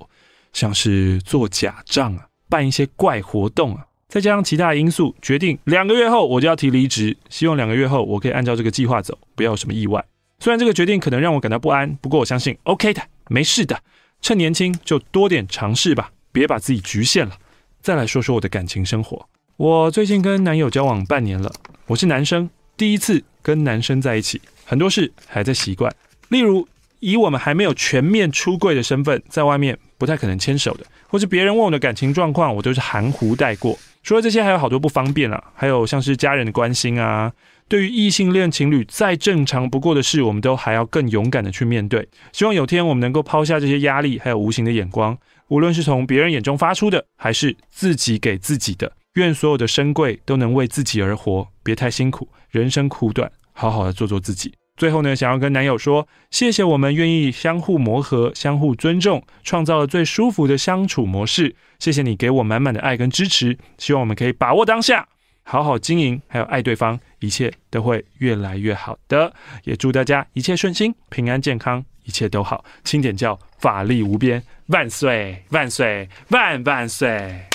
[0.52, 7.16] 像是做假账啊，办一些怪活动啊，再加上其他因素，决定两个月后我就要提离职。
[7.30, 10.04] 希望两个月后我可以按照这个计划走，不要有什么意外。
[10.39, 13.80] 虽然这个决定可能让我感到不安，不过我相信 OK 的，没事的。
[14.20, 17.37] 趁年轻就多点尝试吧，别把自己局限了。
[17.80, 21.53] 再来说说我的感情生活，我最近跟男友交往半年了，
[21.87, 25.95] 我是男生，第一次跟男生在一起，很多事还在习惯。
[26.28, 26.66] 例如，
[27.01, 37.32] 以我们还没有全面出柜的身份，在外面不太可能牵手的，或是别人问我的感情状况，我都是含糊带过，除了这些，还有好多不方便啊，还有像是家人的关心啊。
[37.68, 42.08] 对于异性恋情侣，再正常不过的事，我们都还要更勇敢的去面对。
[42.32, 48.92] 希望有天我们能够抛下这些压力，还有无形的眼光，无论是从别人眼中发出的，还是自己给自己的。
[49.14, 54.52] 愿所有的深柜都能为自己而活，别太辛苦，人生苦短，好好的做做自己。
[54.76, 61.56] 最后呢，想要跟男友说，谢谢我们愿意相互磨合、相互尊重，创造了最舒服的相处模式。
[61.78, 65.08] 谢谢你给我满满的爱跟支持，希望我们可以把握当下。
[65.49, 69.32] 好好经营，还有爱对方，一切都会越来越好的。
[69.62, 72.64] 也祝大家一切顺心、平安健康，一切都好。
[72.82, 77.47] 清点教法力无边，万岁万岁万万岁！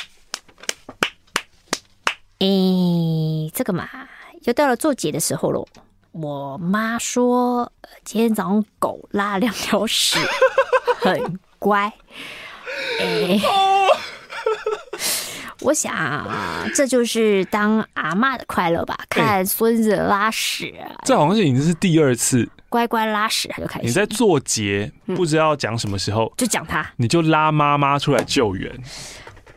[2.39, 3.89] 诶，这个嘛，
[4.43, 5.67] 又到了做节的时候喽。
[6.13, 7.69] 我妈说，
[8.05, 10.17] 今天早上狗拉两条屎，
[11.01, 11.91] 很乖。
[12.99, 13.41] 诶。
[15.61, 16.27] 我想，
[16.75, 18.97] 这就是当阿妈的快乐吧？
[19.09, 22.47] 看孙子拉屎，啊，这好像是已经是第二次。
[22.67, 23.85] 乖乖拉屎，他就开始。
[23.85, 28.71] 你在做节，不知道讲什么时候，嗯、就讲他，你就拉妈妈出来救援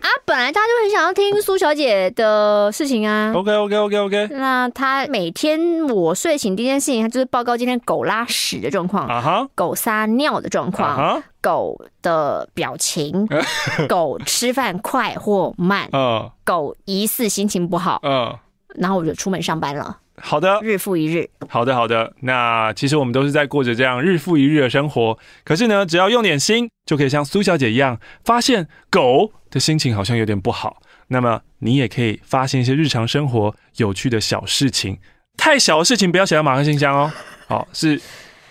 [0.05, 0.09] 啊！
[0.26, 3.32] 本来大家就很想要听苏小姐的事情啊。
[3.34, 4.28] OK OK OK OK。
[4.32, 11.22] 那他每天我睡醒第一件事情，他就是报告今天狗拉屎的状况啊哈，狗撒尿的状况啊哈。
[11.40, 13.26] 狗的表情，
[13.88, 18.34] 狗吃饭快或慢，嗯，狗疑似心情不好，嗯，
[18.74, 19.98] 然后我就出门上班了。
[20.16, 21.28] 好的，日复一日。
[21.48, 22.12] 好的，好的。
[22.20, 25.18] 那其实我们都是在过着这样日复一日的生活。
[25.44, 30.80] 可是呢，只要用点心，就可以像苏小姐一样，发现狗的心情好像有点不好。
[31.08, 34.98] 那么你也可以发现一些日常生活有趣的小事情。
[35.36, 37.12] 太小的事情不要写到马克信箱哦。
[37.46, 38.00] 好，是。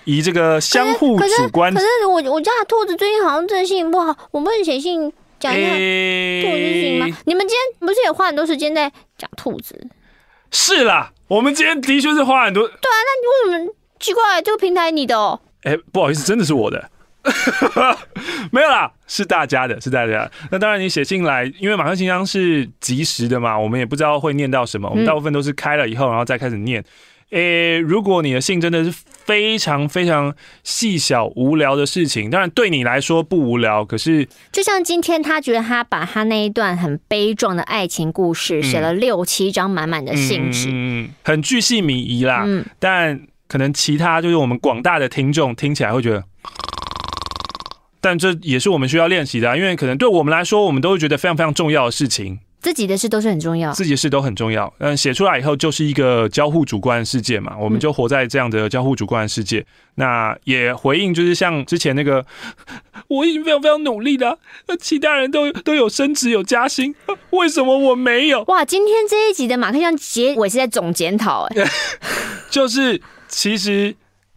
[0.06, 5.10] 以这个相互主观，可是我我家的兔子最近好像真的心情不好，我不能写信
[5.40, 7.06] 讲一下兔子行吗？
[7.06, 9.88] 欸、你们今天不是也花很多时间在讲兔子？
[10.54, 12.66] 是啦，我们今天的确是花很多。
[12.68, 14.42] 对啊，那你为什么奇怪？
[14.42, 15.42] 这个平台你的哦？
[15.64, 16.90] 哎、欸，不好意思，真的是我的，
[18.52, 20.32] 没有啦，是大家的，是大家的。
[20.52, 26.84] 那当然，你写信来，因为马克信箱是即时的嘛，我们也不知道会念到什么，我们大部分都是开了以后，然后再开始念。
[27.34, 42.44] 诶、欸，如果你的信真的是非常非常细小无聊的事情，当然对你来说不无聊，可是就像今天他觉得他把他那一段很悲壮的爱情故事写了六七张满满的信纸，嗯，很巨细靡遗啦。
[42.46, 46.24] 嗯，但可能其他就是我们广大的听众听起来会觉得，
[48.00, 52.38] 但这也是我们需要练习的，因为可能对我们来说，我们都会觉得非常非常重要的事情。
[52.64, 54.74] 自己的事都是很重要，自己的事都很重要。
[54.80, 59.60] 嗯，写出来以后就是一个交互主观的世界嘛，我们就活在这样的交互主观的世界。
[59.60, 62.26] 嗯、那也回应就是像之前那个，
[63.10, 66.96] 我已经非常非常努力了，那其他人都都有升职有加薪，
[67.32, 68.44] 为什么我没有？
[68.48, 71.68] 哇，今天这一集的马克像结尾是在总检讨哎，
[72.50, 73.94] 就是其实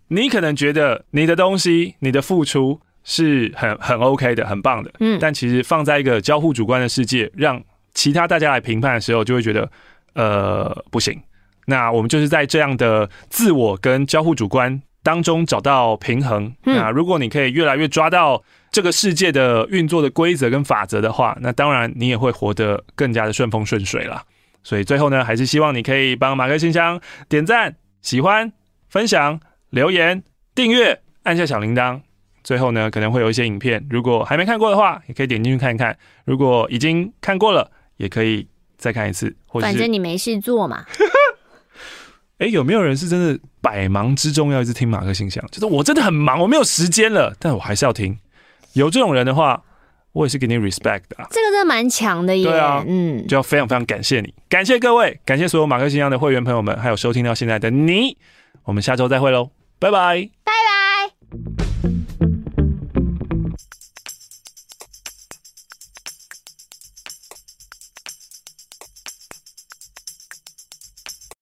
[0.09, 7.63] 你可能觉得你的东西、你的付出是很很 OK 的、很棒的，嗯，但其实放在一个交互主观的世界，让
[7.97, 9.69] 其他大家来评判的时候，就会觉得，
[10.13, 11.19] 呃，不行。
[11.65, 16.45] 那我们就是在这样的自我跟交互主观当中找到平衡。
[16.67, 24.23] 嗯、那如果你可以越来越抓到这个世界的运作的规则跟法则的话，那当然你也会活得更加的顺风顺水了。
[24.63, 28.53] 所以最后呢，还是希望你可以帮马克信箱点赞、喜欢、
[28.91, 29.41] 分享、
[29.71, 30.23] 留言、
[30.55, 32.01] 订阅、按下小铃铛。
[32.45, 35.99] 最后呢，可能会有一些影片，如果还没看过的话，也可以点进去看一看。
[36.25, 40.85] 如果已经看过了，也可以再看一次，或者反正你没事做嘛。
[42.39, 45.43] 哎、欸，有没有人是真的百忙之中要一直听马克信箱？
[45.51, 48.19] 就是我真的很忙，我没有时间了，但我还是要听。
[48.75, 49.63] 有这种人的话，
[50.13, 51.27] 我也是给你 respect 的、啊。
[51.31, 52.45] 这个真的蛮强的耶。
[52.45, 58.19] 对啊，嗯，就要非常非常感谢你，感谢各位，感谢所有马克信箱的会员朋友们，还有收听到现在的你。
[58.65, 61.76] 我们下周再会喽，拜拜，拜。